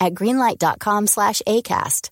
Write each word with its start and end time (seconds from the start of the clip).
at 0.00 0.14
greenlight.com 0.14 1.06
slash 1.06 1.42
ACAST. 1.46 2.10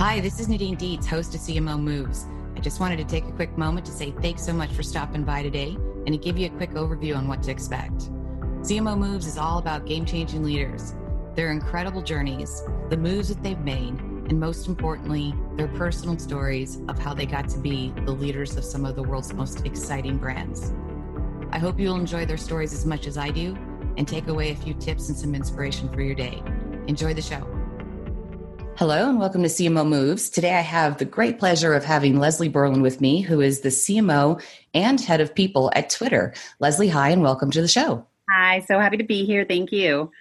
Hi, 0.00 0.18
this 0.20 0.40
is 0.40 0.48
Nadine 0.48 0.76
Dietz, 0.76 1.06
host 1.06 1.34
of 1.34 1.42
CMO 1.42 1.78
Moves. 1.78 2.26
I 2.56 2.60
just 2.60 2.80
wanted 2.80 2.96
to 2.96 3.04
take 3.04 3.24
a 3.26 3.32
quick 3.32 3.56
moment 3.58 3.84
to 3.84 3.92
say 3.92 4.12
thanks 4.22 4.42
so 4.42 4.52
much 4.52 4.70
for 4.70 4.82
stopping 4.82 5.24
by 5.24 5.42
today 5.42 5.76
and 6.06 6.08
to 6.08 6.16
give 6.16 6.38
you 6.38 6.46
a 6.46 6.56
quick 6.56 6.70
overview 6.70 7.16
on 7.16 7.28
what 7.28 7.42
to 7.42 7.50
expect. 7.50 8.10
CMO 8.62 8.96
Moves 8.96 9.26
is 9.26 9.36
all 9.36 9.58
about 9.58 9.84
game 9.84 10.06
changing 10.06 10.42
leaders, 10.42 10.94
their 11.34 11.52
incredible 11.52 12.00
journeys, 12.00 12.62
the 12.88 12.96
moves 12.96 13.28
that 13.28 13.42
they've 13.42 13.60
made, 13.60 14.00
and 14.30 14.38
most 14.38 14.68
importantly, 14.68 15.34
their 15.56 15.66
personal 15.66 16.16
stories 16.16 16.78
of 16.88 16.96
how 17.00 17.12
they 17.12 17.26
got 17.26 17.48
to 17.48 17.58
be 17.58 17.92
the 18.04 18.12
leaders 18.12 18.56
of 18.56 18.64
some 18.64 18.84
of 18.84 18.94
the 18.94 19.02
world's 19.02 19.34
most 19.34 19.66
exciting 19.66 20.18
brands. 20.18 20.72
I 21.50 21.58
hope 21.58 21.80
you'll 21.80 21.96
enjoy 21.96 22.26
their 22.26 22.36
stories 22.36 22.72
as 22.72 22.86
much 22.86 23.08
as 23.08 23.18
I 23.18 23.30
do 23.30 23.58
and 23.96 24.06
take 24.06 24.28
away 24.28 24.52
a 24.52 24.54
few 24.54 24.72
tips 24.74 25.08
and 25.08 25.18
some 25.18 25.34
inspiration 25.34 25.92
for 25.92 26.00
your 26.00 26.14
day. 26.14 26.40
Enjoy 26.86 27.12
the 27.12 27.20
show. 27.20 27.44
Hello 28.76 29.10
and 29.10 29.18
welcome 29.18 29.42
to 29.42 29.48
CMO 29.48 29.86
Moves. 29.86 30.30
Today 30.30 30.54
I 30.54 30.60
have 30.60 30.98
the 30.98 31.04
great 31.04 31.40
pleasure 31.40 31.74
of 31.74 31.84
having 31.84 32.20
Leslie 32.20 32.48
Berland 32.48 32.82
with 32.82 33.00
me, 33.00 33.22
who 33.22 33.40
is 33.40 33.62
the 33.62 33.68
CMO 33.68 34.40
and 34.72 35.00
head 35.00 35.20
of 35.20 35.34
people 35.34 35.72
at 35.74 35.90
Twitter. 35.90 36.34
Leslie, 36.60 36.88
hi 36.88 37.10
and 37.10 37.22
welcome 37.22 37.50
to 37.50 37.60
the 37.60 37.66
show. 37.66 38.06
Hi, 38.30 38.60
so 38.60 38.78
happy 38.78 38.96
to 38.96 39.04
be 39.04 39.24
here. 39.24 39.44
Thank 39.44 39.72
you. 39.72 40.12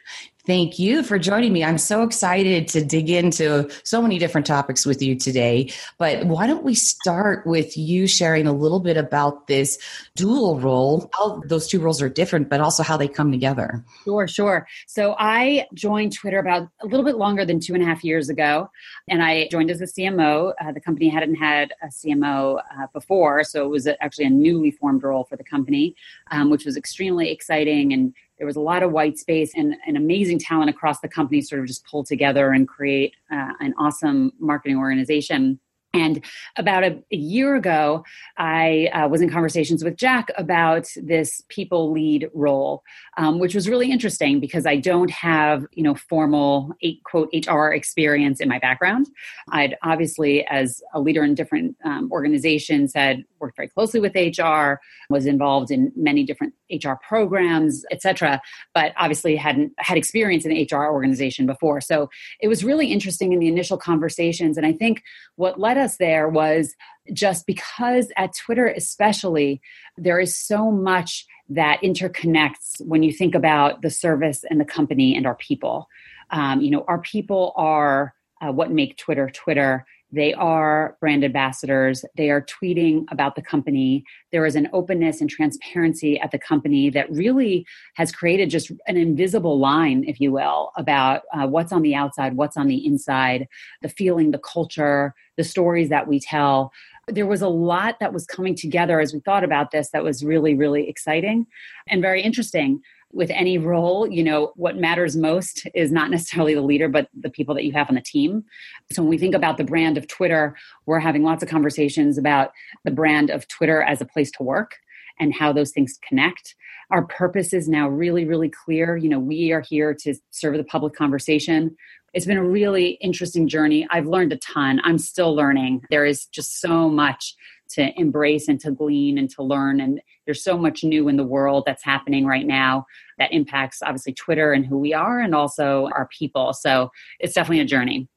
Thank 0.45 0.79
you 0.79 1.03
for 1.03 1.19
joining 1.19 1.51
me. 1.51 1.65
I'm 1.65 1.77
so 1.77 2.01
excited 2.01 2.69
to 2.69 2.83
dig 2.83 3.09
into 3.09 3.69
so 3.83 4.01
many 4.01 4.17
different 4.17 4.47
topics 4.47 4.85
with 4.85 5.01
you 5.01 5.15
today. 5.15 5.71
But 5.97 6.25
why 6.25 6.47
don't 6.47 6.63
we 6.63 6.75
start 6.75 7.45
with 7.45 7.77
you 7.77 8.07
sharing 8.07 8.47
a 8.47 8.53
little 8.53 8.79
bit 8.79 8.95
about 8.95 9.47
this 9.47 9.77
dual 10.15 10.59
role, 10.59 11.09
how 11.13 11.43
those 11.45 11.67
two 11.67 11.81
roles 11.81 12.01
are 12.01 12.07
different, 12.07 12.49
but 12.49 12.61
also 12.61 12.83
how 12.83 12.95
they 12.95 13.07
come 13.07 13.31
together? 13.31 13.83
Sure, 14.05 14.27
sure. 14.29 14.65
So 14.87 15.13
I 15.19 15.67
joined 15.73 16.13
Twitter 16.13 16.39
about 16.39 16.69
a 16.81 16.87
little 16.87 17.05
bit 17.05 17.17
longer 17.17 17.43
than 17.43 17.59
two 17.59 17.73
and 17.73 17.83
a 17.83 17.85
half 17.85 18.03
years 18.03 18.29
ago. 18.29 18.71
And 19.09 19.21
I 19.21 19.49
joined 19.51 19.69
as 19.69 19.81
a 19.81 19.85
CMO. 19.85 20.53
Uh, 20.59 20.71
the 20.71 20.81
company 20.81 21.09
hadn't 21.09 21.35
had 21.35 21.73
a 21.83 21.87
CMO 21.87 22.59
uh, 22.59 22.87
before. 22.93 23.43
So 23.43 23.65
it 23.65 23.69
was 23.69 23.87
actually 23.87 24.25
a 24.25 24.31
newly 24.31 24.71
formed 24.71 25.03
role 25.03 25.25
for 25.25 25.35
the 25.35 25.43
company, 25.43 25.95
um, 26.31 26.49
which 26.49 26.65
was 26.65 26.77
extremely 26.77 27.29
exciting 27.29 27.91
and 27.91 28.13
there 28.39 28.47
was 28.47 28.55
a 28.55 28.61
lot 28.61 28.81
of 28.81 28.91
white 28.91 29.17
space 29.17 29.51
and, 29.55 29.75
and 29.85 29.95
amazing 29.97 30.39
talent 30.39 30.69
across 30.69 30.99
the 31.01 31.07
company 31.07 31.41
sort 31.41 31.61
of 31.61 31.67
just 31.67 31.85
pull 31.85 32.03
together 32.03 32.51
and 32.51 32.67
create 32.67 33.13
uh, 33.31 33.53
an 33.59 33.73
awesome 33.77 34.31
marketing 34.39 34.77
organization 34.77 35.59
and 35.93 36.23
about 36.55 36.83
a, 36.83 36.99
a 37.11 37.15
year 37.15 37.55
ago, 37.55 38.03
I 38.37 38.89
uh, 38.93 39.07
was 39.07 39.21
in 39.21 39.29
conversations 39.29 39.83
with 39.83 39.95
Jack 39.95 40.29
about 40.37 40.87
this 40.95 41.41
people 41.49 41.91
lead 41.91 42.29
role, 42.33 42.83
um, 43.17 43.39
which 43.39 43.55
was 43.55 43.67
really 43.67 43.91
interesting 43.91 44.39
because 44.39 44.67
I 44.67 44.77
don't 44.77 45.09
have, 45.09 45.65
you 45.73 45.81
know, 45.81 45.95
formal 45.95 46.71
eight, 46.83 47.03
quote 47.05 47.29
HR 47.33 47.69
experience 47.69 48.39
in 48.39 48.47
my 48.47 48.59
background. 48.59 49.07
I'd 49.51 49.75
obviously, 49.81 50.45
as 50.47 50.81
a 50.93 50.99
leader 50.99 51.23
in 51.23 51.33
different 51.33 51.75
um, 51.83 52.09
organizations, 52.11 52.93
had 52.93 53.23
worked 53.39 53.55
very 53.55 53.69
closely 53.69 53.99
with 53.99 54.13
HR, 54.13 54.79
was 55.09 55.25
involved 55.25 55.71
in 55.71 55.91
many 55.95 56.23
different 56.23 56.53
HR 56.71 56.93
programs, 57.07 57.83
etc. 57.91 58.41
But 58.73 58.93
obviously 58.97 59.35
hadn't 59.35 59.73
had 59.77 59.97
experience 59.97 60.45
in 60.45 60.51
the 60.51 60.67
HR 60.71 60.91
organization 60.91 61.45
before. 61.45 61.81
So 61.81 62.09
it 62.39 62.47
was 62.47 62.63
really 62.63 62.91
interesting 62.91 63.33
in 63.33 63.39
the 63.39 63.47
initial 63.47 63.77
conversations, 63.77 64.57
and 64.57 64.65
I 64.65 64.73
think 64.73 65.03
what 65.35 65.59
led 65.59 65.77
us 65.77 65.97
there 65.97 66.27
was 66.27 66.75
just 67.13 67.47
because 67.47 68.11
at 68.17 68.35
Twitter, 68.35 68.67
especially, 68.67 69.61
there 69.97 70.19
is 70.19 70.35
so 70.35 70.71
much 70.71 71.25
that 71.49 71.81
interconnects 71.81 72.79
when 72.85 73.03
you 73.03 73.11
think 73.11 73.33
about 73.33 73.81
the 73.81 73.89
service 73.89 74.43
and 74.49 74.59
the 74.59 74.65
company 74.65 75.15
and 75.15 75.25
our 75.25 75.35
people. 75.35 75.87
Um, 76.29 76.61
you 76.61 76.69
know, 76.69 76.85
our 76.87 76.99
people 76.99 77.53
are 77.55 78.13
uh, 78.41 78.51
what 78.51 78.71
make 78.71 78.97
Twitter 78.97 79.29
Twitter. 79.29 79.85
They 80.11 80.33
are 80.33 80.97
brand 80.99 81.23
ambassadors. 81.23 82.03
They 82.17 82.29
are 82.31 82.41
tweeting 82.41 83.05
about 83.11 83.35
the 83.35 83.41
company. 83.41 84.03
There 84.31 84.45
is 84.45 84.55
an 84.55 84.67
openness 84.73 85.21
and 85.21 85.29
transparency 85.29 86.19
at 86.19 86.31
the 86.31 86.39
company 86.39 86.89
that 86.89 87.11
really 87.11 87.65
has 87.95 88.11
created 88.11 88.49
just 88.49 88.71
an 88.87 88.97
invisible 88.97 89.59
line, 89.59 90.03
if 90.07 90.19
you 90.19 90.31
will, 90.31 90.71
about 90.75 91.21
uh, 91.33 91.47
what's 91.47 91.71
on 91.71 91.83
the 91.83 91.93
outside, 91.93 92.35
what's 92.35 92.57
on 92.57 92.67
the 92.67 92.85
inside, 92.85 93.47
the 93.81 93.89
feeling, 93.89 94.31
the 94.31 94.39
culture, 94.39 95.13
the 95.37 95.43
stories 95.43 95.89
that 95.89 96.07
we 96.07 96.19
tell. 96.19 96.71
There 97.07 97.27
was 97.27 97.41
a 97.41 97.47
lot 97.47 97.99
that 97.99 98.13
was 98.13 98.25
coming 98.25 98.55
together 98.55 98.99
as 98.99 99.13
we 99.13 99.19
thought 99.19 99.43
about 99.43 99.71
this 99.71 99.89
that 99.91 100.03
was 100.03 100.23
really, 100.23 100.53
really 100.55 100.89
exciting 100.89 101.45
and 101.87 102.01
very 102.01 102.21
interesting 102.21 102.81
with 103.11 103.31
any 103.31 103.57
role, 103.57 104.07
you 104.07 104.23
know, 104.23 104.53
what 104.55 104.77
matters 104.77 105.15
most 105.15 105.67
is 105.73 105.91
not 105.91 106.11
necessarily 106.11 106.53
the 106.53 106.61
leader, 106.61 106.87
but 106.87 107.09
the 107.19 107.29
people 107.29 107.55
that 107.55 107.63
you 107.63 107.71
have 107.71 107.89
on 107.89 107.95
the 107.95 108.01
team. 108.01 108.43
So 108.91 109.01
when 109.01 109.09
we 109.09 109.17
think 109.17 109.33
about 109.33 109.57
the 109.57 109.63
brand 109.63 109.97
of 109.97 110.07
Twitter, 110.07 110.55
we're 110.85 110.99
having 110.99 111.23
lots 111.23 111.41
of 111.41 111.49
conversations 111.49 112.17
about 112.17 112.51
the 112.85 112.91
brand 112.91 113.31
of 113.31 113.47
Twitter 113.47 113.81
as 113.81 113.99
a 113.99 114.05
place 114.05 114.31
to 114.31 114.43
work 114.43 114.75
and 115.19 115.33
how 115.33 115.51
those 115.51 115.71
things 115.71 115.99
connect. 116.07 116.55
Our 116.91 117.05
purpose 117.05 117.53
is 117.53 117.67
now 117.67 117.87
really, 117.89 118.25
really 118.25 118.49
clear. 118.49 118.95
You 118.95 119.09
know, 119.09 119.19
we 119.19 119.51
are 119.51 119.61
here 119.61 119.93
to 120.01 120.15
serve 120.31 120.57
the 120.57 120.63
public 120.63 120.93
conversation. 120.93 121.75
It's 122.13 122.25
been 122.25 122.37
a 122.37 122.43
really 122.43 122.97
interesting 123.01 123.47
journey. 123.47 123.87
I've 123.91 124.07
learned 124.07 124.33
a 124.33 124.37
ton. 124.37 124.81
I'm 124.83 124.97
still 124.97 125.35
learning. 125.35 125.81
There 125.89 126.05
is 126.05 126.25
just 126.27 126.59
so 126.59 126.89
much 126.89 127.35
to 127.69 127.99
embrace 127.99 128.47
and 128.47 128.59
to 128.61 128.71
glean 128.71 129.17
and 129.17 129.29
to 129.31 129.43
learn. 129.43 129.79
And 129.79 130.01
there's 130.25 130.43
so 130.43 130.57
much 130.57 130.83
new 130.83 131.07
in 131.07 131.17
the 131.17 131.23
world 131.23 131.63
that's 131.65 131.83
happening 131.83 132.25
right 132.25 132.45
now 132.45 132.85
that 133.17 133.31
impacts 133.31 133.81
obviously 133.81 134.13
Twitter 134.13 134.53
and 134.53 134.65
who 134.65 134.77
we 134.77 134.93
are 134.93 135.19
and 135.19 135.35
also 135.35 135.89
our 135.93 136.07
people. 136.07 136.53
So 136.53 136.91
it's 137.19 137.33
definitely 137.33 137.61
a 137.61 137.65
journey. 137.65 138.07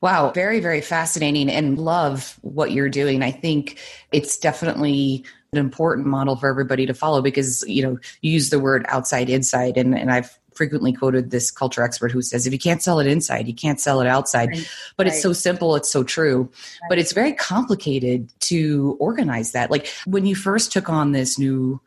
Wow, 0.00 0.30
very, 0.30 0.60
very 0.60 0.80
fascinating 0.80 1.50
and 1.50 1.78
love 1.78 2.38
what 2.40 2.72
you're 2.72 2.88
doing. 2.88 3.22
I 3.22 3.30
think 3.30 3.78
it's 4.12 4.38
definitely 4.38 5.26
an 5.52 5.58
important 5.58 6.06
model 6.06 6.36
for 6.36 6.48
everybody 6.48 6.86
to 6.86 6.94
follow 6.94 7.20
because, 7.20 7.62
you 7.66 7.82
know, 7.82 7.98
you 8.22 8.32
use 8.32 8.48
the 8.48 8.58
word 8.58 8.86
outside 8.88 9.28
inside 9.28 9.76
and, 9.76 9.98
and 9.98 10.10
I've 10.10 10.38
frequently 10.54 10.92
quoted 10.92 11.30
this 11.30 11.50
culture 11.50 11.82
expert 11.82 12.10
who 12.10 12.22
says 12.22 12.46
if 12.46 12.52
you 12.52 12.58
can't 12.58 12.82
sell 12.82 13.00
it 13.00 13.06
inside 13.06 13.46
you 13.46 13.54
can't 13.54 13.80
sell 13.80 14.00
it 14.00 14.06
outside 14.06 14.50
right. 14.50 14.70
but 14.96 15.06
right. 15.06 15.12
it's 15.12 15.22
so 15.22 15.32
simple 15.32 15.76
it's 15.76 15.90
so 15.90 16.02
true 16.02 16.42
right. 16.42 16.88
but 16.88 16.98
it's 16.98 17.12
very 17.12 17.32
complicated 17.32 18.32
to 18.40 18.96
organize 19.00 19.52
that 19.52 19.70
like 19.70 19.88
when 20.06 20.26
you 20.26 20.34
first 20.34 20.72
took 20.72 20.88
on 20.88 21.12
this 21.12 21.38
new 21.38 21.80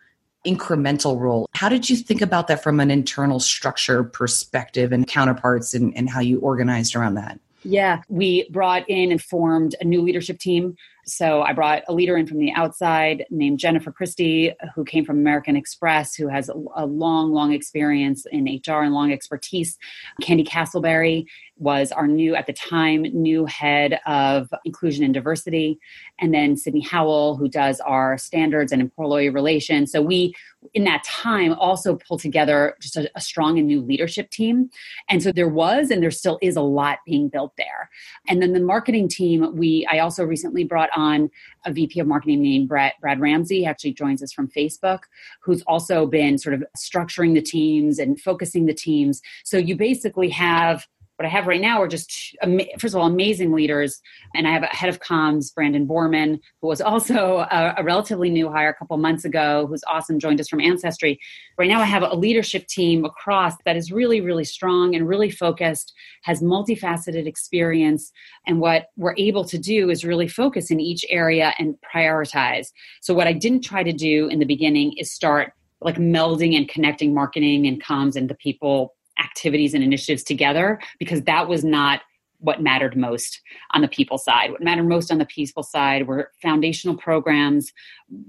incremental 0.46 1.20
role 1.20 1.48
how 1.54 1.70
did 1.70 1.90
you 1.90 1.96
think 1.96 2.22
about 2.22 2.48
that 2.48 2.62
from 2.62 2.80
an 2.80 2.92
internal 2.92 3.40
structure 3.40 4.04
perspective 4.04 4.92
and 4.92 5.08
counterparts 5.08 5.74
and, 5.74 5.96
and 5.96 6.10
how 6.10 6.20
you 6.20 6.40
organized 6.40 6.96
around 6.96 7.16
that 7.16 7.40
yeah, 7.66 8.02
we 8.10 8.48
brought 8.50 8.90
in 8.90 9.12
and 9.12 9.22
formed 9.22 9.76
a 9.80 9.86
new 9.86 10.02
leadership 10.02 10.38
team 10.40 10.76
So 11.06 11.42
I 11.42 11.52
brought 11.52 11.84
a 11.88 11.94
leader 11.94 12.18
in 12.18 12.28
from 12.28 12.40
the 12.40 12.54
outside 12.54 13.26
named 13.30 13.60
Jennifer 13.60 13.92
Christie, 13.92 14.54
who 14.74 14.86
came 14.86 15.04
from 15.04 15.18
American 15.18 15.56
Express, 15.56 16.16
who 16.16 16.28
has 16.28 16.50
a 16.50 16.86
long, 16.86 17.34
long 17.34 17.52
experience 17.52 18.26
in 18.32 18.46
HR 18.46 18.84
and 18.84 18.94
long 18.94 19.12
expertise. 19.12 19.78
Candy 20.22 20.46
Castleberry 20.46 21.26
was 21.58 21.92
our 21.92 22.08
new, 22.08 22.36
at 22.36 22.48
the 22.48 22.54
time, 22.54 23.04
new 23.04 23.46
head 23.46 24.00
of 24.06 24.54
inclusion 24.66 25.04
and 25.04 25.14
diversity. 25.14 25.80
And 26.20 26.34
then 26.34 26.58
Sydney 26.58 26.82
Howell, 26.82 27.38
who 27.38 27.48
does 27.48 27.80
our 27.82 28.18
standards 28.18 28.72
and 28.72 28.82
employee 28.82 29.30
relations. 29.30 29.92
So 29.92 30.02
we, 30.02 30.34
in 30.74 30.84
that 30.86 31.04
time, 31.04 31.54
also 31.54 31.96
pulled 31.96 32.22
together 32.22 32.76
just 32.80 32.96
a, 32.96 33.10
a 33.16 33.22
strong 33.22 33.60
and 33.60 33.68
new 33.68 33.82
leadership 33.82 34.30
team. 34.30 34.70
And 35.10 35.22
so 35.22 35.32
there 35.32 35.48
was, 35.48 35.92
and 35.92 36.02
there 36.02 36.12
still 36.12 36.40
is 36.42 36.56
a 36.56 36.62
lot 36.62 37.00
being 37.06 37.30
built 37.30 37.54
there. 37.58 37.90
And 38.28 38.42
then 38.42 38.54
the 38.54 38.60
marketing 38.60 39.08
team, 39.08 39.56
we, 39.56 39.88
I 39.92 40.00
also 40.00 40.24
recently 40.24 40.64
brought 40.64 40.90
on 40.96 41.30
a 41.66 41.72
VP 41.72 42.00
of 42.00 42.08
marketing 42.08 42.42
named 42.42 42.68
Brad, 42.68 42.94
Brad 43.02 43.20
Ramsey, 43.20 43.66
actually 43.66 43.94
joins 43.94 44.22
us 44.22 44.32
from 44.32 44.48
Facebook, 44.48 45.00
who's 45.42 45.62
also 45.64 46.06
been 46.06 46.38
sort 46.38 46.56
of 46.56 46.64
structuring 46.78 47.34
the 47.34 47.42
teams 47.42 48.00
and 48.00 48.20
focusing 48.20 48.66
the 48.66 48.74
teams. 48.74 49.22
So 49.44 49.58
you 49.58 49.76
basically 49.76 50.30
have 50.30 50.88
what 51.18 51.26
I 51.28 51.30
have 51.30 51.46
right 51.46 51.62
now 51.62 51.82
are 51.82 51.88
just, 51.88 52.36
first 52.80 52.96
of 52.96 53.00
all, 53.00 53.08
amazing 53.08 53.52
leaders. 53.52 54.02
And 54.34 54.48
I 54.48 54.52
have 54.52 54.64
a 54.64 54.68
head 54.68 54.90
of 54.90 55.00
comms, 55.00 55.54
Brandon 55.54 55.88
Borman, 55.88 56.40
who 56.62 56.68
was 56.68 56.82
also 56.82 57.46
a, 57.52 57.76
a, 57.78 57.84
relatively 57.84 58.32
new 58.32 58.50
hire 58.50 58.70
a 58.70 58.74
couple 58.74 58.98
months 58.98 59.24
ago, 59.24 59.68
who's 59.68 59.84
awesome, 59.88 60.18
joined 60.18 60.42
us 60.42 60.50
from 60.50 60.60
Ancestry. 60.60 61.20
Right 61.58 61.70
now, 61.70 61.82
I 61.82 61.86
have 61.86 62.02
a 62.02 62.16
leadership 62.16 62.66
team 62.68 63.06
across 63.06 63.54
that 63.66 63.78
is 63.78 63.92
really, 63.92 64.22
really 64.22 64.44
strong 64.44 64.96
and 64.96 65.08
really 65.08 65.30
focused, 65.30 65.94
has 66.24 66.42
multifaceted 66.42 67.28
experience. 67.28 68.12
And 68.48 68.60
what 68.60 68.88
we're 68.98 69.16
able 69.18 69.46
to 69.46 69.60
do 69.60 69.92
is 69.92 70.04
really 70.04 70.28
focus 70.28 70.72
in 70.72 70.80
each 70.80 71.06
area 71.10 71.54
and 71.60 71.76
prioritize. 71.94 72.72
So, 73.02 73.14
what 73.14 73.28
I 73.28 73.34
didn't 73.34 73.62
try 73.62 73.84
to 73.84 73.94
do 73.94 74.28
in 74.30 74.40
the 74.40 74.46
beginning 74.46 74.94
is 74.98 75.12
start 75.12 75.54
like 75.80 75.98
melding 75.98 76.56
and 76.56 76.68
connecting 76.68 77.14
marketing 77.14 77.68
and 77.68 77.84
comms 77.84 78.16
and 78.16 78.30
the 78.30 78.36
people 78.36 78.96
activities 79.20 79.74
and 79.74 79.84
initiatives 79.84 80.24
together 80.24 80.80
because 81.00 81.22
that 81.24 81.48
was 81.48 81.64
not 81.64 82.02
what 82.44 82.62
mattered 82.62 82.98
most 82.98 83.42
on 83.72 83.82
the 83.82 83.88
people 83.88 84.18
side. 84.18 84.52
What 84.52 84.62
mattered 84.62 84.88
most 84.88 85.12
on 85.12 85.18
the 85.18 85.26
people 85.26 85.64
side 85.64 86.08
were 86.08 86.30
foundational 86.42 86.98
programs 86.98 87.72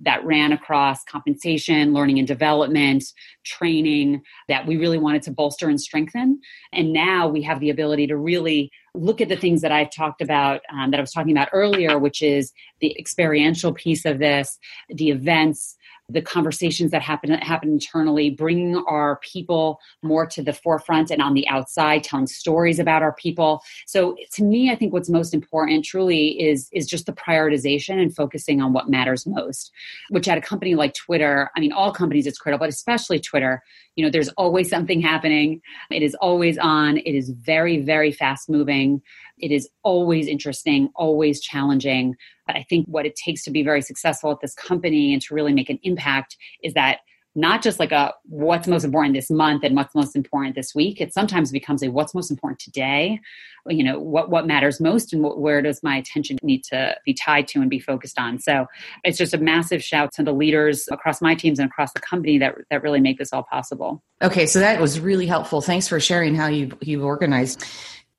that 0.03 0.25
ran 0.25 0.53
across 0.53 1.03
compensation, 1.05 1.93
learning 1.93 2.21
and 2.21 2.29
development, 2.29 3.03
training 3.45 4.23
that 4.47 4.67
we 4.67 4.77
really 4.77 4.99
wanted 4.99 5.23
to 5.23 5.33
bolster 5.33 5.69
and 5.69 5.81
strengthen. 5.81 6.41
And 6.73 6.93
now 6.93 7.27
we 7.27 7.43
have 7.43 7.59
the 7.59 7.71
ability 7.71 8.07
to 8.07 8.17
really 8.17 8.71
look 8.95 9.21
at 9.21 9.29
the 9.29 9.37
things 9.37 9.63
that 9.63 9.73
I've 9.73 9.91
talked 9.91 10.23
about, 10.23 10.61
um, 10.73 10.93
that 10.93 10.99
I 10.99 11.01
was 11.01 11.13
talking 11.13 11.33
about 11.33 11.49
earlier, 11.53 11.99
which 11.99 12.23
is 12.23 12.53
the 12.81 12.97
experiential 12.97 13.73
piece 13.73 14.05
of 14.05 14.21
this, 14.21 14.61
the 14.89 15.11
events, 15.11 15.77
the 16.09 16.21
conversations 16.21 16.91
that 16.91 17.01
happen 17.01 17.31
happen 17.31 17.71
internally, 17.71 18.29
bringing 18.29 18.77
our 18.87 19.19
people 19.23 19.81
more 20.03 20.27
to 20.27 20.43
the 20.43 20.53
forefront 20.53 21.11
and 21.11 21.23
on 21.23 21.33
the 21.33 21.49
outside, 21.49 22.05
telling 22.05 22.27
stories 22.27 22.79
about 22.79 23.03
our 23.03 23.15
people. 23.15 23.62
So 23.87 24.17
to 24.33 24.45
me, 24.45 24.71
I 24.71 24.77
think 24.77 24.93
what's 24.93 25.09
most 25.09 25.33
important 25.33 25.85
truly 25.85 26.41
is 26.41 26.69
is 26.73 26.87
just 26.87 27.06
the 27.06 27.12
prioritization 27.12 28.01
and 28.01 28.15
focusing 28.15 28.61
on 28.61 28.75
what 28.75 28.91
matters 28.91 29.27
most. 29.27 29.73
Which 30.11 30.29
at 30.29 30.37
a 30.37 30.43
company 30.43 30.75
like 30.75 30.95
Twitter, 30.95 31.51
I 31.56 31.61
mean, 31.61 31.73
all 31.73 31.93
companies 31.93 32.27
it's 32.27 32.39
critical, 32.39 32.65
but 32.65 32.69
especially 32.69 33.19
Twitter. 33.19 33.62
You 33.97 34.05
know, 34.05 34.11
there's 34.11 34.29
always 34.31 34.69
something 34.69 35.00
happening. 35.00 35.62
It 35.91 36.03
is 36.03 36.15
always 36.17 36.59
on. 36.59 36.99
It 36.99 37.15
is 37.15 37.31
very 37.31 37.79
very 37.79 38.12
fast 38.12 38.50
moving. 38.50 39.00
It 39.39 39.50
is 39.50 39.69
always 39.83 40.29
interesting, 40.29 40.91
always 40.95 41.41
challenging. 41.41 42.15
But 42.46 42.56
I 42.56 42.64
think 42.69 42.87
what 42.87 43.06
it 43.06 43.17
takes 43.17 43.43
to 43.44 43.50
be 43.50 43.62
very 43.62 43.82
successful 43.82 44.31
at 44.31 44.41
this 44.41 44.55
company 44.55 45.12
and 45.12 45.23
to 45.23 45.35
really 45.35 45.52
make 45.52 45.70
an 45.70 45.79
impact 45.82 46.37
is 46.62 46.75
that 46.75 46.99
not 47.35 47.62
just 47.62 47.81
like 47.81 47.93
a 47.93 48.14
what's 48.26 48.69
most 48.69 48.85
important 48.85 49.14
this 49.14 49.31
month 49.31 49.64
and 49.64 49.75
what's 49.75 49.94
most 49.94 50.14
important 50.14 50.55
this 50.55 50.75
week? 50.75 51.00
It 51.00 51.12
sometimes 51.12 51.50
becomes 51.50 51.82
a 51.82 51.91
what's 51.91 52.14
most 52.14 52.31
important 52.31 52.61
today? 52.61 53.20
You 53.67 53.82
know 53.82 53.99
what 53.99 54.31
what 54.31 54.46
matters 54.46 54.81
most 54.81 55.12
and 55.12 55.23
what, 55.23 55.41
where 55.41 55.62
does 55.62 55.82
my 55.82 55.96
attention 55.96 56.38
need 56.43 56.62
to 56.64 56.96
be 57.05 57.14
tied 57.14 57.49
to 57.49 57.61
and 57.61 57.69
be 57.69 57.81
focused 57.81 58.19
on? 58.19 58.38
So 58.38 58.67
it's 59.02 59.19
just 59.19 59.35
a 59.35 59.38
massive 59.38 59.82
shout 59.82 60.12
to 60.14 60.23
the 60.23 60.32
leaders 60.32 60.87
across 60.93 61.20
my 61.20 61.35
teams 61.35 61.58
and 61.58 61.69
across 61.69 61.93
the 61.93 62.00
company 62.00 62.38
that 62.38 62.55
that 62.70 62.82
really 62.82 63.00
make 63.00 63.19
this 63.19 63.32
all 63.32 63.43
possible. 63.43 64.02
Okay 64.23 64.47
so 64.47 64.61
that 64.61 64.81
was 64.81 65.00
really 65.00 65.26
helpful. 65.26 65.61
Thanks 65.61 65.88
for 65.88 65.99
sharing 65.99 66.35
how 66.35 66.47
you 66.47 66.70
you've 66.82 67.05
organized 67.05 67.64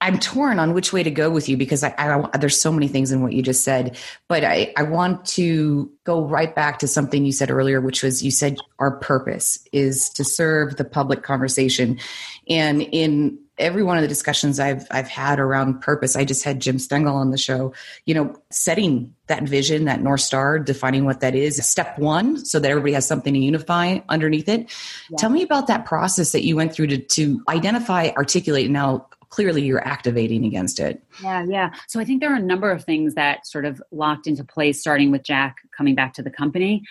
I'm 0.06 0.20
torn 0.20 0.60
on 0.60 0.76
which 0.76 0.94
way 0.94 1.02
to 1.02 1.10
go 1.10 1.32
with 1.32 1.50
you 1.50 1.58
because 1.58 1.84
I, 1.84 1.92
I, 1.98 2.38
there's 2.38 2.62
so 2.62 2.72
many 2.72 2.88
things 2.88 3.12
in 3.12 3.24
what 3.24 3.34
you 3.34 3.42
just 3.42 3.64
said, 3.64 3.98
but 4.28 4.44
I, 4.44 4.72
I 4.78 4.84
want 4.84 5.26
to 5.30 5.92
go 6.04 6.24
right 6.24 6.54
back 6.54 6.78
to 6.80 6.88
something 6.88 7.26
you 7.26 7.32
said 7.32 7.50
earlier, 7.50 7.82
which 7.82 8.04
was 8.04 8.24
you 8.24 8.30
said 8.30 8.60
our 8.78 8.98
purpose 8.98 9.58
is 9.72 10.12
to 10.12 10.24
serve 10.24 10.76
the 10.76 10.86
public 10.86 11.24
conversation, 11.24 11.98
and 12.48 12.84
in 12.84 13.40
every 13.58 13.84
one 13.84 13.98
of 13.98 14.04
the 14.04 14.08
discussions 14.08 14.60
I've 14.60 14.86
I've 14.92 15.08
had 15.08 15.40
around 15.40 15.82
purpose, 15.82 16.16
I 16.16 16.24
just 16.24 16.44
had 16.44 16.60
Jim 16.60 16.78
Stengel 16.78 17.16
on 17.16 17.32
the 17.32 17.38
show. 17.40 17.74
You 18.06 18.14
know, 18.14 18.36
setting 18.52 19.12
that 19.26 19.42
vision, 19.44 19.86
that 19.86 20.02
north 20.02 20.22
star, 20.22 20.60
defining 20.60 21.06
what 21.06 21.22
that 21.22 21.34
is, 21.34 21.58
step 21.68 21.98
one, 21.98 22.46
so 22.46 22.60
that 22.60 22.70
everybody 22.70 22.94
has 22.94 23.08
something 23.08 23.34
to 23.34 23.40
unify 23.40 24.00
underneath 24.10 24.50
it. 24.50 24.72
Yeah. 25.10 25.18
Tell 25.18 25.32
me 25.32 25.42
about 25.42 25.66
that 25.66 25.86
process 25.86 26.32
that 26.34 26.46
you 26.46 26.56
went 26.56 26.74
through 26.74 26.88
to 26.88 26.98
to 27.00 27.42
identify, 27.50 28.10
articulate, 28.10 28.66
and 28.66 28.74
now 28.74 29.08
clearly 29.36 29.62
you're 29.62 29.86
activating 29.86 30.46
against 30.46 30.80
it. 30.80 31.04
Yeah, 31.22 31.44
yeah. 31.44 31.74
So 31.90 32.00
I 32.00 32.06
think 32.06 32.22
there 32.22 32.32
are 32.32 32.38
a 32.38 32.42
number 32.42 32.72
of 32.72 32.86
things 32.86 33.16
that 33.16 33.46
sort 33.46 33.66
of 33.66 33.84
locked 33.92 34.28
into 34.28 34.46
place, 34.46 34.80
starting 34.80 35.12
with 35.12 35.24
Jack 35.24 35.58
coming 35.76 35.94
back 35.94 36.14
to 36.14 36.24
the 36.24 36.30
company. 36.30 36.84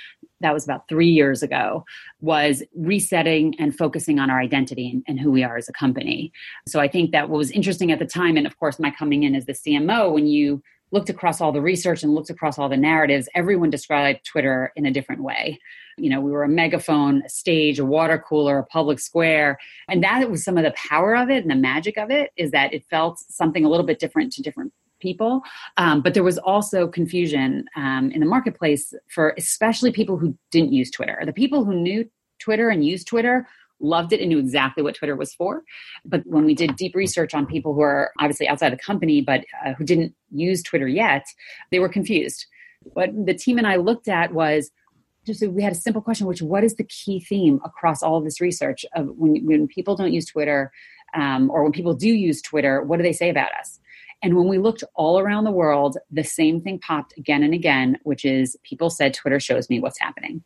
That 0.42 0.52
was 0.52 0.62
about 0.62 0.86
three 0.86 1.08
years 1.08 1.42
ago, 1.42 1.86
was 2.20 2.62
resetting 2.76 3.54
and 3.58 3.74
focusing 3.74 4.18
on 4.18 4.28
our 4.28 4.40
identity 4.40 4.90
and, 4.90 5.02
and 5.08 5.18
who 5.18 5.30
we 5.30 5.42
are 5.42 5.56
as 5.56 5.70
a 5.70 5.72
company. 5.72 6.32
So 6.68 6.80
I 6.80 6.88
think 6.88 7.12
that 7.12 7.30
what 7.30 7.38
was 7.38 7.50
interesting 7.50 7.90
at 7.90 7.98
the 7.98 8.04
time, 8.04 8.36
and 8.36 8.46
of 8.46 8.58
course, 8.58 8.78
my 8.78 8.90
coming 8.90 9.22
in 9.22 9.34
as 9.34 9.46
the 9.46 9.54
CMO, 9.54 10.12
when 10.12 10.26
you 10.26 10.62
looked 10.92 11.08
across 11.08 11.40
all 11.40 11.50
the 11.50 11.62
research 11.62 12.02
and 12.02 12.14
looked 12.14 12.28
across 12.28 12.58
all 12.58 12.68
the 12.68 12.76
narratives, 12.76 13.26
everyone 13.34 13.70
described 13.70 14.20
Twitter 14.26 14.70
in 14.76 14.84
a 14.84 14.90
different 14.90 15.22
way. 15.22 15.58
You 15.96 16.10
know, 16.10 16.20
we 16.20 16.30
were 16.30 16.42
a 16.42 16.48
megaphone, 16.48 17.22
a 17.24 17.28
stage, 17.28 17.78
a 17.78 17.84
water 17.84 18.18
cooler, 18.18 18.58
a 18.58 18.64
public 18.64 18.98
square. 18.98 19.58
And 19.88 20.02
that 20.02 20.30
was 20.30 20.44
some 20.44 20.58
of 20.58 20.64
the 20.64 20.74
power 20.76 21.16
of 21.16 21.30
it 21.30 21.42
and 21.42 21.50
the 21.50 21.56
magic 21.56 21.96
of 21.96 22.10
it 22.10 22.30
is 22.36 22.50
that 22.50 22.72
it 22.72 22.84
felt 22.90 23.18
something 23.18 23.64
a 23.64 23.68
little 23.68 23.86
bit 23.86 23.98
different 23.98 24.32
to 24.34 24.42
different 24.42 24.72
people. 25.00 25.42
Um, 25.76 26.00
but 26.00 26.14
there 26.14 26.22
was 26.22 26.38
also 26.38 26.88
confusion 26.88 27.66
um, 27.76 28.10
in 28.10 28.20
the 28.20 28.26
marketplace 28.26 28.94
for 29.08 29.34
especially 29.36 29.92
people 29.92 30.16
who 30.16 30.36
didn't 30.50 30.72
use 30.72 30.90
Twitter. 30.90 31.22
The 31.24 31.32
people 31.32 31.64
who 31.64 31.74
knew 31.74 32.08
Twitter 32.38 32.68
and 32.70 32.84
used 32.84 33.06
Twitter 33.06 33.46
loved 33.80 34.12
it 34.12 34.20
and 34.20 34.28
knew 34.30 34.38
exactly 34.38 34.82
what 34.82 34.94
Twitter 34.94 35.16
was 35.16 35.34
for. 35.34 35.62
But 36.04 36.22
when 36.26 36.44
we 36.44 36.54
did 36.54 36.76
deep 36.76 36.94
research 36.94 37.34
on 37.34 37.46
people 37.46 37.74
who 37.74 37.82
are 37.82 38.12
obviously 38.18 38.48
outside 38.48 38.72
the 38.72 38.78
company 38.78 39.20
but 39.20 39.44
uh, 39.64 39.74
who 39.74 39.84
didn't 39.84 40.14
use 40.30 40.62
Twitter 40.62 40.88
yet, 40.88 41.26
they 41.70 41.78
were 41.78 41.88
confused. 41.88 42.46
What 42.80 43.10
the 43.26 43.34
team 43.34 43.58
and 43.58 43.66
I 43.66 43.76
looked 43.76 44.08
at 44.08 44.32
was 44.32 44.70
just 45.26 45.46
we 45.48 45.62
had 45.62 45.72
a 45.72 45.76
simple 45.76 46.02
question, 46.02 46.26
which 46.26 46.42
what 46.42 46.64
is 46.64 46.74
the 46.76 46.84
key 46.84 47.20
theme 47.20 47.60
across 47.64 48.02
all 48.02 48.20
this 48.20 48.40
research 48.40 48.84
of 48.94 49.08
when, 49.16 49.44
when 49.46 49.66
people 49.66 49.96
don't 49.96 50.12
use 50.12 50.26
Twitter 50.26 50.72
um, 51.14 51.50
or 51.50 51.62
when 51.62 51.72
people 51.72 51.94
do 51.94 52.08
use 52.08 52.42
Twitter, 52.42 52.82
what 52.82 52.96
do 52.96 53.02
they 53.02 53.12
say 53.12 53.30
about 53.30 53.52
us? 53.58 53.80
And 54.22 54.36
when 54.36 54.48
we 54.48 54.58
looked 54.58 54.84
all 54.94 55.18
around 55.18 55.44
the 55.44 55.50
world, 55.50 55.98
the 56.10 56.24
same 56.24 56.60
thing 56.60 56.78
popped 56.78 57.16
again 57.16 57.42
and 57.42 57.52
again, 57.52 57.98
which 58.04 58.24
is 58.24 58.56
people 58.62 58.90
said 58.90 59.14
Twitter 59.14 59.38
shows 59.38 59.68
me 59.68 59.80
what's 59.80 60.00
happening 60.00 60.42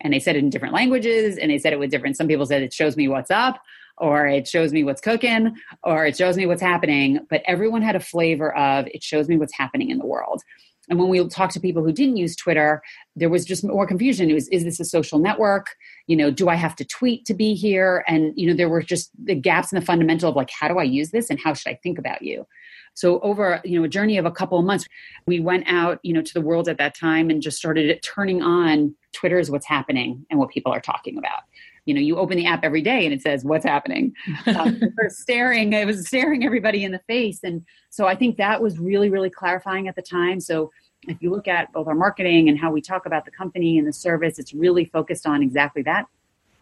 and 0.00 0.12
they 0.12 0.20
said 0.20 0.36
it 0.36 0.40
in 0.40 0.50
different 0.50 0.74
languages 0.74 1.38
and 1.38 1.50
they 1.50 1.58
said 1.58 1.72
it 1.72 1.78
with 1.78 1.90
different 1.90 2.16
some 2.16 2.28
people 2.28 2.46
said 2.46 2.62
it 2.62 2.72
shows 2.72 2.96
me 2.96 3.08
what's 3.08 3.30
up 3.30 3.60
or 3.98 4.26
it 4.26 4.46
shows 4.46 4.72
me 4.72 4.84
what's 4.84 5.00
cooking 5.00 5.56
or 5.82 6.06
it 6.06 6.16
shows 6.16 6.36
me 6.36 6.46
what's 6.46 6.62
happening 6.62 7.18
but 7.30 7.42
everyone 7.46 7.82
had 7.82 7.96
a 7.96 8.00
flavor 8.00 8.56
of 8.56 8.86
it 8.88 9.02
shows 9.02 9.28
me 9.28 9.36
what's 9.36 9.54
happening 9.54 9.90
in 9.90 9.98
the 9.98 10.06
world 10.06 10.42
and 10.88 10.98
when 10.98 11.08
we 11.08 11.26
talked 11.28 11.52
to 11.54 11.60
people 11.60 11.84
who 11.84 11.92
didn't 11.92 12.16
use 12.16 12.36
twitter 12.36 12.82
there 13.18 13.28
was 13.28 13.44
just 13.44 13.64
more 13.64 13.86
confusion. 13.86 14.30
It 14.30 14.34
was 14.34 14.48
is 14.48 14.64
this 14.64 14.80
a 14.80 14.84
social 14.84 15.18
network? 15.18 15.66
You 16.06 16.16
know 16.16 16.30
do 16.30 16.48
i 16.48 16.54
have 16.54 16.76
to 16.76 16.84
tweet 16.84 17.24
to 17.26 17.34
be 17.34 17.54
here? 17.54 18.04
And 18.06 18.32
you 18.36 18.48
know 18.48 18.54
there 18.54 18.68
were 18.68 18.82
just 18.82 19.10
the 19.22 19.34
gaps 19.34 19.72
in 19.72 19.78
the 19.78 19.84
fundamental 19.84 20.30
of 20.30 20.36
like 20.36 20.50
how 20.50 20.68
do 20.68 20.78
i 20.78 20.82
use 20.82 21.10
this 21.10 21.30
and 21.30 21.38
how 21.38 21.54
should 21.54 21.70
i 21.70 21.78
think 21.82 21.98
about 21.98 22.22
you? 22.22 22.46
So 22.94 23.20
over 23.20 23.60
you 23.64 23.78
know 23.78 23.84
a 23.84 23.88
journey 23.88 24.18
of 24.18 24.24
a 24.24 24.30
couple 24.30 24.58
of 24.58 24.64
months, 24.64 24.86
we 25.26 25.40
went 25.40 25.64
out 25.66 25.98
you 26.02 26.12
know 26.12 26.22
to 26.22 26.34
the 26.34 26.40
world 26.40 26.68
at 26.68 26.78
that 26.78 26.96
time 26.96 27.30
and 27.30 27.42
just 27.42 27.58
started 27.58 28.00
turning 28.02 28.42
on 28.42 28.94
Twitter 29.12 29.38
is 29.38 29.50
what's 29.50 29.66
happening 29.66 30.24
and 30.30 30.38
what 30.38 30.50
people 30.50 30.72
are 30.72 30.80
talking 30.80 31.18
about. 31.18 31.42
You 31.88 31.94
know, 31.94 32.00
you 32.00 32.16
open 32.16 32.36
the 32.36 32.46
app 32.46 32.64
every 32.64 32.82
day 32.82 33.04
and 33.04 33.14
it 33.14 33.22
says 33.22 33.44
what's 33.44 33.64
happening. 33.64 34.12
Um, 34.58 34.80
staring, 35.08 35.72
it 35.72 35.86
was 35.86 36.06
staring 36.06 36.44
everybody 36.44 36.82
in 36.82 36.90
the 36.90 37.00
face, 37.06 37.40
and 37.44 37.64
so 37.90 38.06
I 38.06 38.14
think 38.14 38.38
that 38.38 38.60
was 38.62 38.78
really 38.78 39.10
really 39.10 39.30
clarifying 39.30 39.88
at 39.88 39.94
the 39.94 40.02
time. 40.02 40.40
So 40.40 40.70
if 41.02 41.20
you 41.20 41.30
look 41.30 41.46
at 41.48 41.72
both 41.72 41.86
our 41.86 41.94
marketing 41.94 42.48
and 42.48 42.58
how 42.58 42.70
we 42.72 42.80
talk 42.80 43.06
about 43.06 43.24
the 43.24 43.30
company 43.30 43.78
and 43.78 43.86
the 43.86 43.92
service, 43.92 44.38
it's 44.38 44.52
really 44.54 44.84
focused 44.86 45.26
on 45.26 45.42
exactly 45.42 45.82
that 45.82 46.06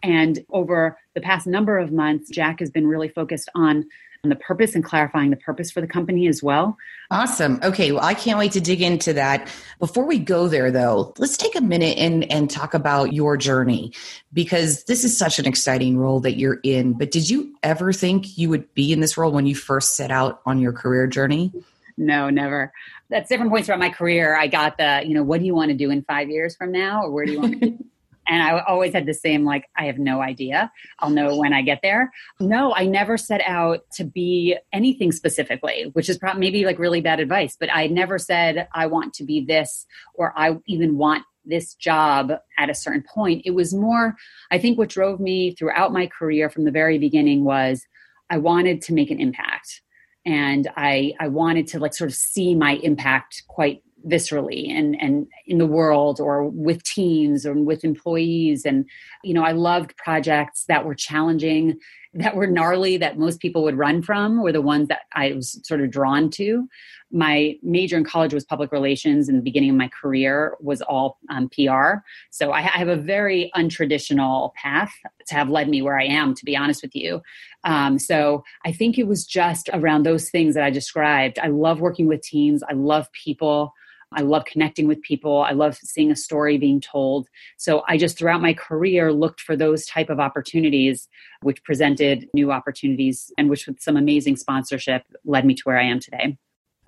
And 0.03 0.45
over 0.49 0.97
the 1.15 1.21
past 1.21 1.47
number 1.47 1.77
of 1.77 1.91
months, 1.91 2.29
Jack 2.29 2.59
has 2.59 2.69
been 2.69 2.87
really 2.87 3.09
focused 3.09 3.49
on 3.55 3.85
the 4.29 4.35
purpose 4.35 4.75
and 4.75 4.83
clarifying 4.83 5.29
the 5.29 5.37
purpose 5.37 5.71
for 5.71 5.81
the 5.81 5.87
company 5.87 6.27
as 6.27 6.43
well. 6.43 6.77
Awesome. 7.11 7.59
Okay. 7.63 7.91
Well, 7.91 8.03
I 8.03 8.13
can't 8.13 8.37
wait 8.37 8.51
to 8.53 8.61
dig 8.61 8.81
into 8.81 9.13
that. 9.13 9.49
Before 9.79 10.05
we 10.05 10.19
go 10.19 10.47
there, 10.47 10.71
though, 10.71 11.13
let's 11.17 11.37
take 11.37 11.55
a 11.55 11.61
minute 11.61 11.97
and, 11.97 12.29
and 12.31 12.49
talk 12.49 12.73
about 12.73 13.13
your 13.13 13.37
journey 13.37 13.93
because 14.33 14.83
this 14.85 15.03
is 15.03 15.17
such 15.17 15.39
an 15.39 15.45
exciting 15.45 15.97
role 15.97 16.19
that 16.21 16.37
you're 16.37 16.59
in. 16.63 16.93
But 16.93 17.11
did 17.11 17.29
you 17.29 17.55
ever 17.63 17.93
think 17.93 18.37
you 18.37 18.49
would 18.49 18.73
be 18.73 18.91
in 18.91 18.99
this 18.99 19.17
role 19.17 19.31
when 19.31 19.45
you 19.45 19.55
first 19.55 19.95
set 19.95 20.11
out 20.11 20.41
on 20.45 20.59
your 20.59 20.73
career 20.73 21.07
journey? 21.07 21.51
No, 21.97 22.29
never. 22.29 22.71
That's 23.09 23.29
different 23.29 23.51
points 23.51 23.67
throughout 23.67 23.79
my 23.79 23.89
career. 23.89 24.37
I 24.37 24.47
got 24.47 24.77
the, 24.77 25.01
you 25.05 25.13
know, 25.13 25.23
what 25.23 25.39
do 25.39 25.45
you 25.45 25.55
want 25.55 25.71
to 25.71 25.77
do 25.77 25.89
in 25.89 26.03
five 26.03 26.29
years 26.29 26.55
from 26.55 26.71
now? 26.71 27.03
Or 27.03 27.11
where 27.11 27.25
do 27.25 27.31
you 27.31 27.39
want 27.39 27.61
to 27.61 27.77
And 28.27 28.43
I 28.43 28.59
always 28.59 28.93
had 28.93 29.05
the 29.05 29.13
same, 29.13 29.45
like, 29.45 29.65
I 29.77 29.85
have 29.85 29.99
no 29.99 30.21
idea. 30.21 30.71
I'll 30.99 31.09
know 31.09 31.37
when 31.37 31.53
I 31.53 31.61
get 31.61 31.79
there. 31.81 32.11
No, 32.39 32.73
I 32.73 32.85
never 32.85 33.17
set 33.17 33.41
out 33.45 33.89
to 33.93 34.03
be 34.03 34.57
anything 34.73 35.11
specifically, 35.11 35.89
which 35.93 36.09
is 36.09 36.17
probably 36.17 36.41
maybe 36.41 36.65
like 36.65 36.79
really 36.79 37.01
bad 37.01 37.19
advice, 37.19 37.55
but 37.59 37.69
I 37.73 37.87
never 37.87 38.17
said, 38.19 38.67
I 38.73 38.87
want 38.87 39.13
to 39.15 39.23
be 39.23 39.45
this 39.45 39.85
or 40.13 40.33
I 40.37 40.57
even 40.65 40.97
want 40.97 41.23
this 41.45 41.75
job 41.75 42.33
at 42.57 42.69
a 42.69 42.75
certain 42.75 43.03
point. 43.03 43.43
It 43.45 43.51
was 43.51 43.73
more, 43.73 44.15
I 44.51 44.57
think 44.57 44.77
what 44.77 44.89
drove 44.89 45.19
me 45.19 45.55
throughout 45.55 45.93
my 45.93 46.07
career 46.07 46.49
from 46.49 46.65
the 46.65 46.71
very 46.71 46.97
beginning 46.97 47.45
was 47.45 47.85
I 48.29 48.37
wanted 48.37 48.81
to 48.83 48.93
make 48.93 49.09
an 49.11 49.19
impact. 49.19 49.81
And 50.25 50.67
I, 50.75 51.13
I 51.21 51.29
wanted 51.29 51.67
to 51.67 51.79
like 51.79 51.93
sort 51.93 52.09
of 52.09 52.15
see 52.15 52.53
my 52.53 52.73
impact 52.83 53.43
quite 53.47 53.81
viscerally 54.07 54.69
and 54.69 54.99
and 55.01 55.27
in 55.45 55.57
the 55.57 55.65
world 55.65 56.19
or 56.19 56.47
with 56.49 56.83
teams 56.83 57.45
or 57.45 57.53
with 57.53 57.83
employees. 57.83 58.65
And 58.65 58.85
you 59.23 59.33
know 59.33 59.43
i 59.43 59.51
loved 59.51 59.95
projects 59.97 60.65
that 60.67 60.85
were 60.85 60.95
challenging 60.95 61.77
that 62.13 62.35
were 62.35 62.47
gnarly 62.47 62.97
that 62.97 63.19
most 63.19 63.39
people 63.39 63.63
would 63.63 63.77
run 63.77 64.01
from 64.01 64.41
were 64.41 64.51
the 64.51 64.61
ones 64.61 64.87
that 64.87 65.01
i 65.13 65.33
was 65.33 65.59
sort 65.63 65.81
of 65.81 65.91
drawn 65.91 66.29
to. 66.31 66.67
My 67.09 67.55
major 67.63 67.95
in 67.95 68.03
college 68.03 68.33
was 68.33 68.43
public 68.43 68.71
relations 68.71 69.29
and 69.29 69.37
the 69.37 69.41
beginning 69.41 69.69
of 69.69 69.75
my 69.77 69.89
career 69.89 70.55
was 70.59 70.81
all 70.81 71.19
um, 71.29 71.49
pr 71.49 72.01
so 72.31 72.51
I, 72.51 72.59
I, 72.59 72.77
have 72.83 72.89
a 72.89 72.95
very 72.95 73.49
untraditional 73.55 74.53
path 74.55 74.91
to 75.27 75.35
have 75.35 75.49
led 75.49 75.69
me 75.69 75.81
where 75.81 75.99
i 75.99 76.05
am 76.05 76.33
to 76.35 76.45
be 76.45 76.55
honest 76.55 76.81
with 76.81 76.95
you. 76.95 77.21
Um, 77.63 77.99
so 77.99 78.43
i 78.65 78.71
think 78.71 78.97
it 78.97 79.07
was 79.07 79.25
just 79.25 79.69
around 79.73 80.03
those 80.03 80.29
things 80.29 80.53
that 80.55 80.63
i 80.63 80.69
described. 80.69 81.39
I 81.39 81.47
love 81.47 81.81
working 81.81 82.07
with 82.07 82.21
teams 82.21 82.63
i 82.63 82.73
love 82.73 83.11
people 83.11 83.73
I 84.13 84.21
love 84.21 84.45
connecting 84.45 84.87
with 84.87 85.01
people. 85.01 85.41
I 85.41 85.51
love 85.51 85.75
seeing 85.75 86.11
a 86.11 86.15
story 86.15 86.57
being 86.57 86.79
told. 86.79 87.27
So 87.57 87.83
I 87.87 87.97
just 87.97 88.17
throughout 88.17 88.41
my 88.41 88.53
career 88.53 89.11
looked 89.11 89.41
for 89.41 89.55
those 89.55 89.85
type 89.85 90.09
of 90.09 90.19
opportunities 90.19 91.07
which 91.41 91.63
presented 91.63 92.27
new 92.33 92.51
opportunities 92.51 93.31
and 93.37 93.49
which 93.49 93.67
with 93.67 93.81
some 93.81 93.97
amazing 93.97 94.37
sponsorship 94.37 95.03
led 95.25 95.45
me 95.45 95.55
to 95.55 95.61
where 95.63 95.77
I 95.77 95.83
am 95.83 95.99
today. 95.99 96.37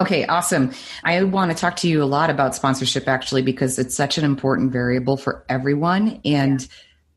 Okay, 0.02 0.26
awesome. 0.26 0.72
I 1.04 1.22
want 1.24 1.52
to 1.52 1.58
talk 1.58 1.76
to 1.78 1.90
you 1.90 2.02
a 2.02 2.06
lot 2.06 2.30
about 2.30 2.56
sponsorship 2.56 3.08
actually 3.08 3.42
because 3.42 3.78
it's 3.78 3.96
such 3.96 4.18
an 4.18 4.24
important 4.24 4.72
variable 4.72 5.18
for 5.18 5.44
everyone 5.50 6.22
and 6.24 6.66